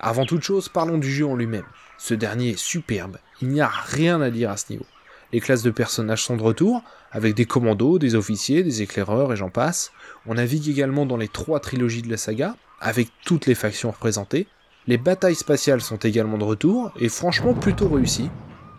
Avant 0.00 0.24
toute 0.24 0.42
chose, 0.42 0.68
parlons 0.68 0.98
du 0.98 1.10
jeu 1.10 1.26
en 1.26 1.34
lui-même. 1.34 1.66
Ce 1.98 2.14
dernier 2.14 2.50
est 2.50 2.58
superbe, 2.58 3.18
il 3.42 3.48
n'y 3.48 3.60
a 3.60 3.68
rien 3.68 4.20
à 4.20 4.30
dire 4.30 4.50
à 4.50 4.56
ce 4.56 4.70
niveau. 4.70 4.86
Les 5.32 5.40
classes 5.40 5.62
de 5.62 5.70
personnages 5.70 6.24
sont 6.24 6.36
de 6.36 6.42
retour, 6.42 6.82
avec 7.12 7.34
des 7.34 7.44
commandos, 7.44 7.98
des 7.98 8.14
officiers, 8.14 8.62
des 8.62 8.82
éclaireurs 8.82 9.32
et 9.32 9.36
j'en 9.36 9.50
passe. 9.50 9.92
On 10.26 10.34
navigue 10.34 10.68
également 10.68 11.06
dans 11.06 11.16
les 11.16 11.28
trois 11.28 11.60
trilogies 11.60 12.02
de 12.02 12.10
la 12.10 12.16
saga, 12.16 12.56
avec 12.80 13.08
toutes 13.24 13.46
les 13.46 13.54
factions 13.54 13.90
représentées. 13.90 14.46
Les 14.86 14.96
batailles 14.96 15.34
spatiales 15.34 15.82
sont 15.82 15.96
également 15.96 16.38
de 16.38 16.44
retour, 16.44 16.92
et 16.98 17.10
franchement 17.10 17.52
plutôt 17.52 17.88
réussies. 17.88 18.30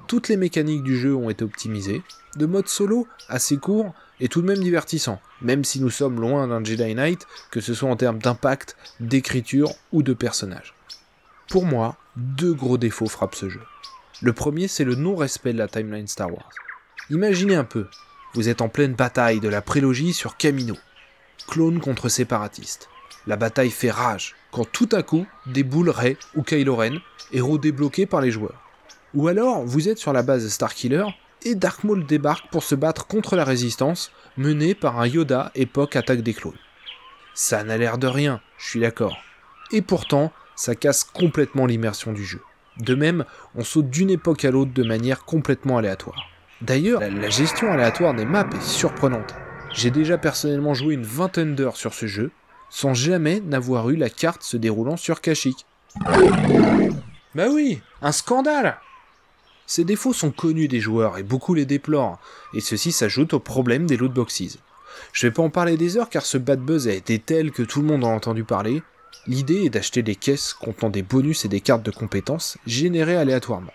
Toutes 0.10 0.28
les 0.28 0.38
mécaniques 0.38 0.82
du 0.82 0.98
jeu 0.98 1.16
ont 1.16 1.30
été 1.30 1.46
optimisées, 1.46 2.02
de 2.36 2.48
mode 2.48 2.68
solo 2.68 3.08
assez 3.28 3.58
court 3.58 3.94
et 4.20 4.28
tout 4.28 4.42
de 4.42 4.48
même 4.48 4.58
divertissant, 4.58 5.22
même 5.40 5.64
si 5.64 5.80
nous 5.80 5.92
sommes 5.92 6.20
loin 6.20 6.48
d'un 6.48 6.64
Jedi 6.64 6.96
Knight, 6.96 7.28
que 7.52 7.62
ce 7.62 7.76
soit 7.76 7.92
en 7.92 7.96
termes 7.96 8.18
d'impact, 8.18 8.76
d'écriture 9.00 9.70
ou 9.92 10.02
de 10.02 10.14
personnages. 10.14 10.74
Pour 11.48 11.64
moi, 11.64 11.96
deux 12.16 12.56
gros 12.56 12.80
défauts 12.80 13.08
frappent 13.08 13.36
ce 13.36 13.50
jeu. 13.50 13.62
Le 14.24 14.34
premier, 14.34 14.68
c'est 14.68 14.84
le 14.84 14.96
non-respect 14.96 15.54
de 15.54 15.60
la 15.60 15.68
timeline 15.68 16.08
Star 16.08 16.34
Wars. 16.34 16.50
Imaginez 17.12 17.54
un 17.54 17.64
peu, 17.64 17.86
vous 18.34 18.50
êtes 18.50 18.64
en 18.64 18.68
pleine 18.68 18.96
bataille 18.96 19.40
de 19.40 19.48
la 19.48 19.62
prélogie 19.62 20.14
sur 20.14 20.38
Camino, 20.38 20.76
clone 21.48 21.80
contre 21.82 22.10
séparatiste. 22.10 22.90
La 23.28 23.36
bataille 23.36 23.70
fait 23.70 23.92
rage, 23.92 24.36
quand 24.52 24.66
tout 24.72 24.90
à 24.92 25.04
coup 25.04 25.28
déboule 25.46 25.92
Rey 25.92 26.18
ou 26.34 26.42
Kylo 26.42 26.78
Ren, 26.78 26.98
héros 27.32 27.60
débloqués 27.60 28.08
par 28.08 28.22
les 28.22 28.32
joueurs. 28.32 28.69
Ou 29.16 29.28
alors, 29.28 29.64
vous 29.66 29.90
êtes 29.90 29.98
sur 29.98 30.14
la 30.14 30.24
base 30.24 30.48
Starkiller 30.48 31.06
et 31.44 31.56
Dark 31.56 31.84
Maul 31.84 32.06
débarque 32.06 32.50
pour 32.52 32.64
se 32.64 32.76
battre 32.76 33.08
contre 33.08 33.36
la 33.36 33.44
résistance, 33.44 34.12
menée 34.38 34.76
par 34.76 35.00
un 35.00 35.08
Yoda 35.08 35.52
époque 35.56 35.96
attaque 35.96 36.22
des 36.22 36.34
clones. 36.34 36.54
Ça 37.34 37.64
n'a 37.64 37.78
l'air 37.78 37.98
de 37.98 38.08
rien, 38.08 38.42
je 38.58 38.70
suis 38.70 38.80
d'accord. 38.82 39.18
Et 39.72 39.82
pourtant, 39.82 40.32
ça 40.56 40.76
casse 40.76 41.04
complètement 41.04 41.66
l'immersion 41.66 42.12
du 42.12 42.24
jeu. 42.24 42.42
De 42.78 42.96
même, 42.96 43.26
on 43.56 43.64
saute 43.64 43.90
d'une 43.90 44.10
époque 44.10 44.46
à 44.46 44.52
l'autre 44.52 44.74
de 44.74 44.84
manière 44.84 45.26
complètement 45.26 45.78
aléatoire. 45.78 46.30
D'ailleurs, 46.62 47.02
la 47.02 47.30
gestion 47.30 47.72
aléatoire 47.72 48.14
des 48.14 48.26
maps 48.26 48.50
est 48.54 48.62
surprenante. 48.62 49.34
J'ai 49.74 49.92
déjà 49.92 50.18
personnellement 50.18 50.74
joué 50.74 50.96
une 50.96 51.04
vingtaine 51.04 51.56
d'heures 51.56 51.78
sur 51.78 51.94
ce 51.94 52.06
jeu, 52.06 52.32
sans 52.70 52.94
jamais 52.94 53.40
n'avoir 53.40 53.90
eu 53.90 53.96
la 53.96 54.10
carte 54.10 54.44
se 54.44 54.58
déroulant 54.58 54.98
sur 54.98 55.22
Kashyyyk. 55.22 55.66
Bah 57.36 57.48
oui, 57.50 57.82
un 58.02 58.12
scandale 58.12 58.78
Ces 59.70 59.84
défauts 59.84 60.14
sont 60.14 60.32
connus 60.32 60.68
des 60.68 60.80
joueurs 60.80 61.20
et 61.20 61.24
beaucoup 61.24 61.54
les 61.54 61.68
déplorent, 61.68 62.20
et 62.56 62.60
ceci 62.60 62.92
s'ajoute 62.92 63.36
au 63.36 63.40
problème 63.40 63.86
des 63.86 63.98
lootboxes. 63.98 64.58
Je 65.14 65.28
vais 65.28 65.32
pas 65.32 65.44
en 65.44 65.52
parler 65.52 65.78
des 65.78 65.96
heures 65.96 66.10
car 66.10 66.26
ce 66.26 66.40
bad 66.40 66.60
buzz 66.60 66.88
a 66.88 66.92
été 66.92 67.20
tel 67.20 67.52
que 67.52 67.62
tout 67.62 67.82
le 67.82 67.88
monde 67.88 68.04
en 68.04 68.10
a 68.10 68.16
entendu 68.16 68.44
parler. 68.44 68.82
L'idée 69.28 69.66
est 69.66 69.70
d'acheter 69.70 70.02
des 70.02 70.16
caisses 70.16 70.56
contenant 70.56 70.90
des 70.90 71.04
bonus 71.04 71.46
et 71.46 71.50
des 71.50 71.62
cartes 71.62 71.84
de 71.84 71.92
compétences 71.92 72.58
générées 72.66 73.16
aléatoirement. 73.16 73.72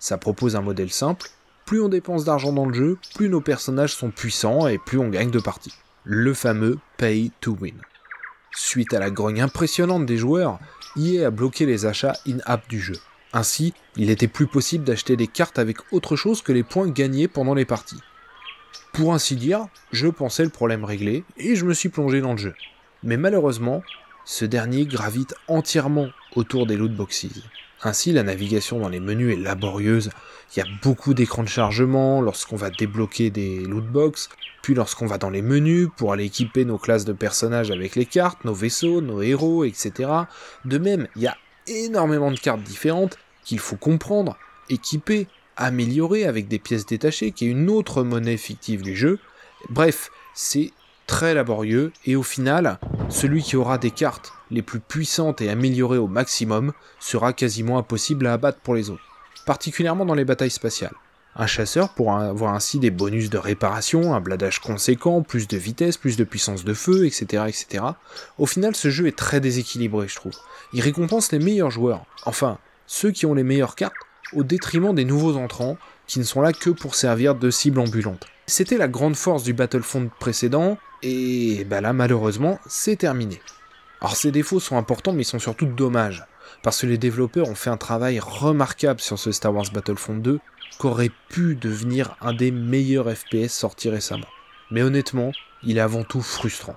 Ça 0.00 0.18
propose 0.18 0.56
un 0.56 0.62
modèle 0.62 0.90
simple, 0.90 1.28
plus 1.64 1.80
on 1.80 1.88
dépense 1.88 2.24
d'argent 2.24 2.52
dans 2.52 2.66
le 2.66 2.74
jeu, 2.74 2.98
plus 3.14 3.28
nos 3.28 3.40
personnages 3.40 3.94
sont 3.94 4.10
puissants 4.10 4.66
et 4.66 4.78
plus 4.78 4.98
on 4.98 5.10
gagne 5.10 5.30
de 5.30 5.38
parties. 5.38 5.74
Le 6.02 6.34
fameux 6.34 6.80
pay 6.96 7.30
to 7.40 7.56
win. 7.60 7.76
Suite 8.50 8.94
à 8.94 8.98
la 8.98 9.12
grogne 9.12 9.40
impressionnante 9.40 10.06
des 10.06 10.16
joueurs, 10.16 10.58
EA 10.96 11.28
a 11.28 11.30
bloqué 11.30 11.66
les 11.66 11.86
achats 11.86 12.16
in-app 12.26 12.68
du 12.68 12.80
jeu. 12.80 12.96
Ainsi, 13.32 13.74
il 13.96 14.10
était 14.10 14.28
plus 14.28 14.46
possible 14.46 14.84
d'acheter 14.84 15.16
des 15.16 15.28
cartes 15.28 15.58
avec 15.58 15.78
autre 15.92 16.16
chose 16.16 16.42
que 16.42 16.52
les 16.52 16.64
points 16.64 16.88
gagnés 16.88 17.28
pendant 17.28 17.54
les 17.54 17.64
parties. 17.64 18.00
Pour 18.92 19.14
ainsi 19.14 19.36
dire, 19.36 19.66
je 19.92 20.08
pensais 20.08 20.44
le 20.44 20.50
problème 20.50 20.84
réglé 20.84 21.24
et 21.36 21.54
je 21.54 21.64
me 21.64 21.74
suis 21.74 21.90
plongé 21.90 22.20
dans 22.20 22.32
le 22.32 22.38
jeu. 22.38 22.54
Mais 23.02 23.16
malheureusement, 23.16 23.82
ce 24.24 24.44
dernier 24.44 24.84
gravite 24.84 25.34
entièrement 25.48 26.08
autour 26.34 26.66
des 26.66 26.76
lootboxes. 26.76 27.26
Ainsi, 27.82 28.12
la 28.12 28.22
navigation 28.22 28.78
dans 28.78 28.88
les 28.88 29.00
menus 29.00 29.32
est 29.32 29.40
laborieuse, 29.40 30.10
il 30.54 30.58
y 30.58 30.62
a 30.62 30.66
beaucoup 30.82 31.14
d'écrans 31.14 31.44
de 31.44 31.48
chargement 31.48 32.20
lorsqu'on 32.20 32.56
va 32.56 32.70
débloquer 32.70 33.30
des 33.30 33.60
lootbox, 33.60 34.28
puis 34.62 34.74
lorsqu'on 34.74 35.06
va 35.06 35.16
dans 35.16 35.30
les 35.30 35.40
menus 35.40 35.88
pour 35.96 36.12
aller 36.12 36.24
équiper 36.24 36.64
nos 36.64 36.76
classes 36.76 37.04
de 37.04 37.12
personnages 37.12 37.70
avec 37.70 37.96
les 37.96 38.04
cartes, 38.04 38.44
nos 38.44 38.52
vaisseaux, 38.52 39.00
nos 39.00 39.22
héros, 39.22 39.64
etc. 39.64 40.10
De 40.64 40.78
même, 40.78 41.08
il 41.16 41.22
y 41.22 41.26
a 41.26 41.36
énormément 41.70 42.30
de 42.30 42.38
cartes 42.38 42.62
différentes 42.62 43.18
qu'il 43.44 43.58
faut 43.58 43.76
comprendre, 43.76 44.36
équiper, 44.68 45.26
améliorer 45.56 46.24
avec 46.24 46.48
des 46.48 46.58
pièces 46.58 46.86
détachées, 46.86 47.32
qui 47.32 47.46
est 47.46 47.50
une 47.50 47.70
autre 47.70 48.02
monnaie 48.02 48.36
fictive 48.36 48.82
du 48.82 48.96
jeu. 48.96 49.18
Bref, 49.68 50.10
c'est 50.34 50.72
très 51.06 51.34
laborieux, 51.34 51.92
et 52.06 52.16
au 52.16 52.22
final, 52.22 52.78
celui 53.08 53.42
qui 53.42 53.56
aura 53.56 53.78
des 53.78 53.90
cartes 53.90 54.32
les 54.50 54.62
plus 54.62 54.80
puissantes 54.80 55.40
et 55.40 55.50
améliorées 55.50 55.98
au 55.98 56.06
maximum 56.06 56.72
sera 56.98 57.32
quasiment 57.32 57.78
impossible 57.78 58.26
à 58.26 58.34
abattre 58.34 58.60
pour 58.60 58.74
les 58.74 58.90
autres, 58.90 59.02
particulièrement 59.46 60.04
dans 60.04 60.14
les 60.14 60.24
batailles 60.24 60.50
spatiales. 60.50 60.94
Un 61.36 61.46
chasseur 61.46 61.90
pourra 61.90 62.28
avoir 62.28 62.54
ainsi 62.54 62.80
des 62.80 62.90
bonus 62.90 63.30
de 63.30 63.38
réparation, 63.38 64.14
un 64.14 64.20
bladage 64.20 64.58
conséquent, 64.58 65.22
plus 65.22 65.46
de 65.46 65.56
vitesse, 65.56 65.96
plus 65.96 66.16
de 66.16 66.24
puissance 66.24 66.64
de 66.64 66.74
feu, 66.74 67.06
etc., 67.06 67.44
etc. 67.46 67.84
Au 68.38 68.46
final, 68.46 68.74
ce 68.74 68.90
jeu 68.90 69.06
est 69.06 69.16
très 69.16 69.40
déséquilibré, 69.40 70.08
je 70.08 70.16
trouve. 70.16 70.34
Il 70.72 70.80
récompense 70.80 71.30
les 71.30 71.38
meilleurs 71.38 71.70
joueurs, 71.70 72.04
enfin, 72.26 72.58
ceux 72.86 73.12
qui 73.12 73.26
ont 73.26 73.34
les 73.34 73.44
meilleures 73.44 73.76
cartes, 73.76 73.94
au 74.32 74.42
détriment 74.42 74.94
des 74.94 75.04
nouveaux 75.04 75.36
entrants, 75.36 75.78
qui 76.06 76.18
ne 76.18 76.24
sont 76.24 76.40
là 76.40 76.52
que 76.52 76.70
pour 76.70 76.96
servir 76.96 77.36
de 77.36 77.50
cible 77.50 77.78
ambulante. 77.78 78.26
C'était 78.46 78.78
la 78.78 78.88
grande 78.88 79.14
force 79.14 79.44
du 79.44 79.52
Battlefront 79.52 80.10
précédent, 80.18 80.78
et 81.02 81.64
bah 81.64 81.80
là, 81.80 81.92
malheureusement, 81.92 82.58
c'est 82.66 82.96
terminé. 82.96 83.40
Alors 84.00 84.16
ces 84.16 84.32
défauts 84.32 84.60
sont 84.60 84.76
importants, 84.76 85.12
mais 85.12 85.22
ils 85.22 85.26
sont 85.26 85.38
surtout 85.38 85.66
dommages, 85.66 86.24
parce 86.62 86.80
que 86.80 86.86
les 86.86 86.98
développeurs 86.98 87.48
ont 87.48 87.54
fait 87.54 87.70
un 87.70 87.76
travail 87.76 88.18
remarquable 88.20 89.00
sur 89.00 89.18
ce 89.18 89.32
Star 89.32 89.54
Wars 89.54 89.70
Battlefront 89.72 90.16
2, 90.16 90.40
qu'aurait 90.78 91.10
pu 91.28 91.56
devenir 91.56 92.16
un 92.20 92.32
des 92.32 92.50
meilleurs 92.50 93.10
FPS 93.10 93.52
sortis 93.52 93.90
récemment. 93.90 94.26
Mais 94.70 94.82
honnêtement, 94.82 95.32
il 95.62 95.78
est 95.78 95.82
avant 95.82 96.04
tout 96.04 96.22
frustrant. 96.22 96.76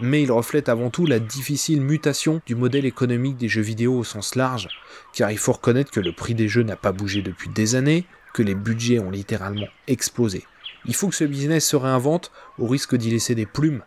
Mais 0.00 0.22
il 0.22 0.32
reflète 0.32 0.68
avant 0.68 0.90
tout 0.90 1.06
la 1.06 1.18
difficile 1.18 1.80
mutation 1.80 2.40
du 2.46 2.54
modèle 2.54 2.86
économique 2.86 3.36
des 3.36 3.48
jeux 3.48 3.60
vidéo 3.60 3.98
au 3.98 4.04
sens 4.04 4.34
large, 4.34 4.68
car 5.12 5.30
il 5.30 5.38
faut 5.38 5.52
reconnaître 5.52 5.90
que 5.90 6.00
le 6.00 6.12
prix 6.12 6.34
des 6.34 6.48
jeux 6.48 6.62
n'a 6.62 6.76
pas 6.76 6.92
bougé 6.92 7.22
depuis 7.22 7.50
des 7.50 7.74
années, 7.74 8.06
que 8.32 8.42
les 8.42 8.54
budgets 8.54 8.98
ont 8.98 9.10
littéralement 9.10 9.68
explosé. 9.88 10.44
Il 10.86 10.94
faut 10.94 11.08
que 11.08 11.14
ce 11.14 11.24
business 11.24 11.68
se 11.68 11.76
réinvente 11.76 12.32
au 12.58 12.66
risque 12.66 12.96
d'y 12.96 13.10
laisser 13.10 13.34
des 13.34 13.46
plumes. 13.46 13.82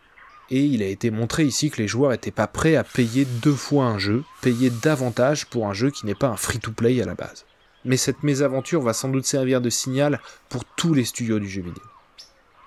Et 0.55 0.59
il 0.59 0.83
a 0.83 0.85
été 0.85 1.09
montré 1.09 1.45
ici 1.45 1.71
que 1.71 1.81
les 1.81 1.87
joueurs 1.87 2.11
n'étaient 2.11 2.29
pas 2.29 2.45
prêts 2.45 2.75
à 2.75 2.83
payer 2.83 3.25
deux 3.25 3.55
fois 3.55 3.85
un 3.85 3.97
jeu, 3.97 4.23
payer 4.43 4.69
davantage 4.69 5.47
pour 5.47 5.67
un 5.67 5.73
jeu 5.73 5.89
qui 5.89 6.05
n'est 6.05 6.13
pas 6.13 6.27
un 6.27 6.37
free-to-play 6.37 7.01
à 7.01 7.05
la 7.05 7.15
base. 7.15 7.45
Mais 7.85 7.97
cette 7.97 8.21
mésaventure 8.21 8.83
va 8.83 8.93
sans 8.93 9.09
doute 9.09 9.25
servir 9.25 9.61
de 9.61 9.71
signal 9.71 10.21
pour 10.49 10.63
tous 10.63 10.93
les 10.93 11.05
studios 11.05 11.39
du 11.39 11.49
jeu 11.49 11.63
vidéo. 11.63 11.81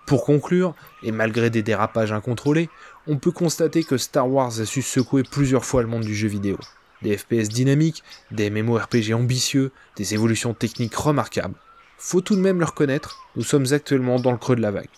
Pour 0.05 0.25
conclure, 0.25 0.75
et 1.05 1.13
malgré 1.13 1.49
des 1.49 1.63
dérapages 1.63 2.11
incontrôlés, 2.11 2.71
on 3.07 3.19
peut 3.19 3.31
constater 3.31 3.85
que 3.85 3.99
Star 3.99 4.29
Wars 4.29 4.59
a 4.59 4.65
su 4.65 4.83
secouer 4.83 5.23
plusieurs 5.23 5.65
fois 5.65 5.83
le 5.83 5.89
monde 5.89 6.03
du 6.03 6.17
jeu 6.17 6.27
vidéo. 6.27 6.59
Des 7.03 7.17
FPS 7.17 7.49
dynamiques, 7.51 8.03
des 8.33 8.51
MMORPG 8.51 9.15
ambitieux, 9.15 9.71
des 9.95 10.13
évolutions 10.13 10.55
techniques 10.55 10.97
remarquables, 10.97 11.55
faut 11.99 12.21
tout 12.21 12.35
de 12.35 12.41
même 12.41 12.59
le 12.59 12.67
reconnaître, 12.67 13.21
nous 13.37 13.45
sommes 13.45 13.67
actuellement 13.71 14.19
dans 14.19 14.33
le 14.33 14.39
creux 14.39 14.57
de 14.57 14.61
la 14.61 14.73
vague. 14.73 14.89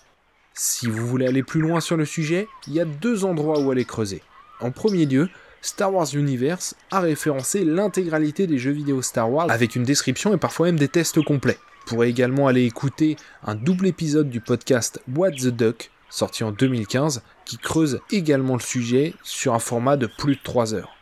Si 0.61 0.89
vous 0.89 1.07
voulez 1.07 1.29
aller 1.29 1.45
plus 1.45 1.61
loin 1.61 1.79
sur 1.79 1.97
le 1.97 2.05
sujet, 2.05 2.49
il 2.67 2.73
y 2.73 2.81
a 2.81 2.85
deux 2.85 3.25
endroits 3.25 3.61
où 3.61 3.71
aller 3.71 3.85
creuser. 3.85 4.23
En 4.59 4.73
premier 4.73 5.07
lieu, 5.07 5.29
Star 5.63 5.95
Wars 5.95 6.13
Universe 6.13 6.75
a 6.91 6.99
référencé 6.99 7.65
l'intégralité 7.65 8.49
des 8.49 8.59
jeux 8.59 8.73
vidéo 8.73 9.01
Star 9.01 9.31
Wars 9.31 9.49
avec 9.53 9.77
une 9.77 9.85
description 9.85 10.35
et 10.35 10.37
parfois 10.37 10.67
même 10.67 10.77
des 10.77 10.89
tests 10.89 11.23
complets. 11.23 11.61
Vous 11.63 11.95
pourrez 11.95 12.09
également 12.09 12.49
aller 12.49 12.65
écouter 12.65 13.15
un 13.45 13.55
double 13.55 13.87
épisode 13.87 14.31
du 14.31 14.41
podcast 14.41 15.01
What 15.15 15.31
the 15.31 15.47
Duck, 15.47 15.93
sorti 16.11 16.43
en 16.43 16.51
2015, 16.51 17.23
qui 17.45 17.59
creuse 17.59 18.01
également 18.11 18.55
le 18.55 18.61
sujet 18.61 19.15
sur 19.23 19.55
un 19.55 19.61
format 19.61 19.97
de 19.97 20.09
plus 20.09 20.35
de 20.35 20.43
3 20.43 20.75
heures. 20.75 20.97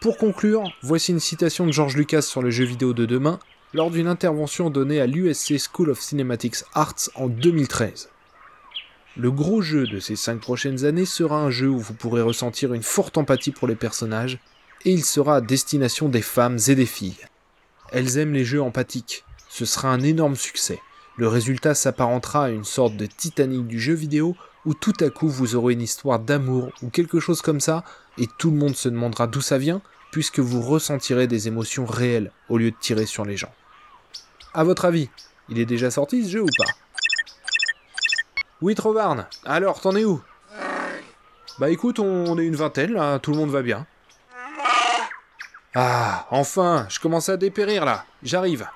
Pour 0.00 0.16
conclure, 0.16 0.62
voici 0.80 1.12
une 1.12 1.20
citation 1.20 1.66
de 1.66 1.72
George 1.72 1.94
Lucas 1.94 2.22
sur 2.22 2.40
le 2.40 2.48
jeu 2.48 2.64
vidéo 2.64 2.94
de 2.94 3.04
demain, 3.04 3.38
lors 3.74 3.90
d'une 3.90 4.08
intervention 4.08 4.70
donnée 4.70 4.98
à 4.98 5.06
l'USC 5.06 5.56
School 5.58 5.90
of 5.90 6.00
Cinematics 6.00 6.64
Arts 6.72 7.10
en 7.16 7.26
2013. 7.26 8.08
Le 9.16 9.30
gros 9.30 9.62
jeu 9.62 9.86
de 9.86 9.98
ces 9.98 10.16
5 10.16 10.40
prochaines 10.40 10.84
années 10.84 11.06
sera 11.06 11.40
un 11.40 11.50
jeu 11.50 11.68
où 11.68 11.78
vous 11.78 11.94
pourrez 11.94 12.22
ressentir 12.22 12.72
une 12.74 12.82
forte 12.82 13.18
empathie 13.18 13.50
pour 13.50 13.66
les 13.66 13.74
personnages, 13.74 14.38
et 14.84 14.92
il 14.92 15.04
sera 15.04 15.36
à 15.36 15.40
destination 15.40 16.08
des 16.08 16.22
femmes 16.22 16.58
et 16.68 16.74
des 16.74 16.86
filles. 16.86 17.26
Elles 17.90 18.18
aiment 18.18 18.34
les 18.34 18.44
jeux 18.44 18.62
empathiques, 18.62 19.24
ce 19.48 19.64
sera 19.64 19.88
un 19.88 20.00
énorme 20.00 20.36
succès. 20.36 20.78
Le 21.16 21.26
résultat 21.26 21.74
s'apparentera 21.74 22.44
à 22.44 22.50
une 22.50 22.64
sorte 22.64 22.96
de 22.96 23.06
Titanic 23.06 23.66
du 23.66 23.80
jeu 23.80 23.94
vidéo 23.94 24.36
où 24.64 24.74
tout 24.74 24.94
à 25.00 25.10
coup 25.10 25.28
vous 25.28 25.56
aurez 25.56 25.72
une 25.72 25.82
histoire 25.82 26.20
d'amour 26.20 26.70
ou 26.82 26.90
quelque 26.90 27.18
chose 27.18 27.42
comme 27.42 27.60
ça, 27.60 27.84
et 28.18 28.28
tout 28.38 28.50
le 28.50 28.56
monde 28.56 28.76
se 28.76 28.88
demandera 28.88 29.26
d'où 29.26 29.40
ça 29.40 29.58
vient, 29.58 29.80
puisque 30.12 30.38
vous 30.38 30.60
ressentirez 30.60 31.26
des 31.26 31.48
émotions 31.48 31.86
réelles 31.86 32.30
au 32.48 32.58
lieu 32.58 32.70
de 32.70 32.76
tirer 32.78 33.06
sur 33.06 33.24
les 33.24 33.36
gens. 33.36 33.52
À 34.54 34.64
votre 34.64 34.84
avis, 34.84 35.08
il 35.48 35.58
est 35.58 35.66
déjà 35.66 35.90
sorti 35.90 36.24
ce 36.24 36.30
jeu 36.30 36.42
ou 36.42 36.48
pas? 36.56 36.72
Oui, 38.60 38.74
Trovarne, 38.74 39.26
alors 39.44 39.80
t'en 39.80 39.94
es 39.94 40.04
où? 40.04 40.20
Bah 41.60 41.70
écoute, 41.70 42.00
on 42.00 42.38
est 42.38 42.44
une 42.44 42.56
vingtaine 42.56 42.92
là, 42.92 43.20
tout 43.20 43.30
le 43.30 43.36
monde 43.36 43.50
va 43.50 43.62
bien. 43.62 43.86
Ah, 45.76 46.26
enfin, 46.30 46.86
je 46.88 46.98
commence 46.98 47.28
à 47.28 47.36
dépérir 47.36 47.84
là, 47.84 48.04
j'arrive. 48.22 48.66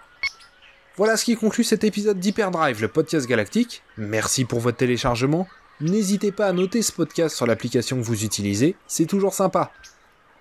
Voilà 0.96 1.16
ce 1.16 1.24
qui 1.24 1.36
conclut 1.36 1.64
cet 1.64 1.82
épisode 1.82 2.20
d'Hyperdrive, 2.20 2.80
le 2.80 2.86
podcast 2.86 3.26
galactique. 3.26 3.82
Merci 3.96 4.44
pour 4.44 4.60
votre 4.60 4.76
téléchargement. 4.76 5.48
N'hésitez 5.80 6.30
pas 6.30 6.46
à 6.46 6.52
noter 6.52 6.80
ce 6.82 6.92
podcast 6.92 7.34
sur 7.34 7.46
l'application 7.46 7.96
que 7.96 8.04
vous 8.04 8.24
utilisez, 8.24 8.76
c'est 8.86 9.06
toujours 9.06 9.34
sympa. 9.34 9.72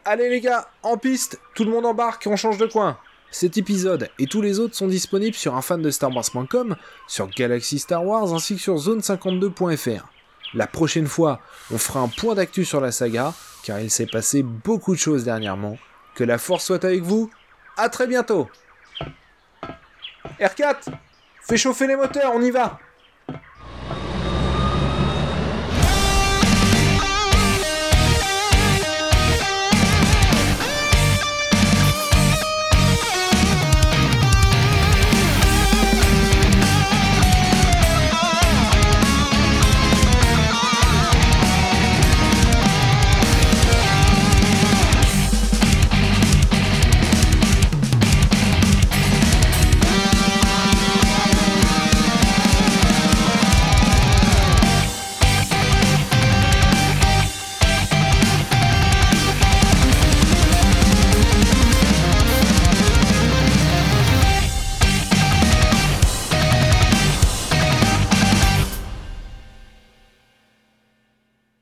Allez 0.06 0.30
les 0.30 0.42
gars, 0.42 0.70
en 0.84 0.98
piste, 0.98 1.40
tout 1.56 1.64
le 1.64 1.72
monde 1.72 1.88
embarque, 1.88 2.28
on 2.30 2.36
change 2.36 2.60
de 2.60 2.68
coin. 2.68 3.00
Cet 3.32 3.58
épisode 3.58 4.10
et 4.20 4.28
tous 4.28 4.42
les 4.42 4.60
autres 4.60 4.76
sont 4.76 4.88
disponibles 4.88 5.36
sur 5.36 5.56
un 5.56 5.62
fan 5.62 5.82
de 5.82 5.90
Star 5.90 6.14
Wars.com, 6.14 6.76
sur 7.08 7.30
Galaxy 7.30 7.80
Star 7.80 8.06
Wars 8.06 8.34
ainsi 8.34 8.56
que 8.56 8.62
sur 8.62 8.76
zone52.fr. 8.76 10.06
La 10.54 10.68
prochaine 10.68 11.08
fois, 11.08 11.40
on 11.72 11.78
fera 11.78 12.02
un 12.02 12.10
point 12.10 12.36
d'actu 12.36 12.66
sur 12.66 12.82
la 12.82 12.92
saga, 12.92 13.34
car 13.64 13.80
il 13.80 13.90
s'est 13.90 14.06
passé 14.06 14.44
beaucoup 14.44 14.94
de 14.94 15.00
choses 15.00 15.24
dernièrement. 15.24 15.78
Que 16.14 16.26
la 16.26 16.38
force 16.38 16.66
soit 16.66 16.84
avec 16.84 17.04
vous, 17.04 17.32
à 17.78 17.88
très 17.88 18.06
bientôt 18.06 18.50
R4 20.40 20.92
Fais 21.42 21.58
chauffer 21.58 21.88
les 21.88 21.96
moteurs, 21.96 22.34
on 22.36 22.42
y 22.42 22.52
va 22.52 22.80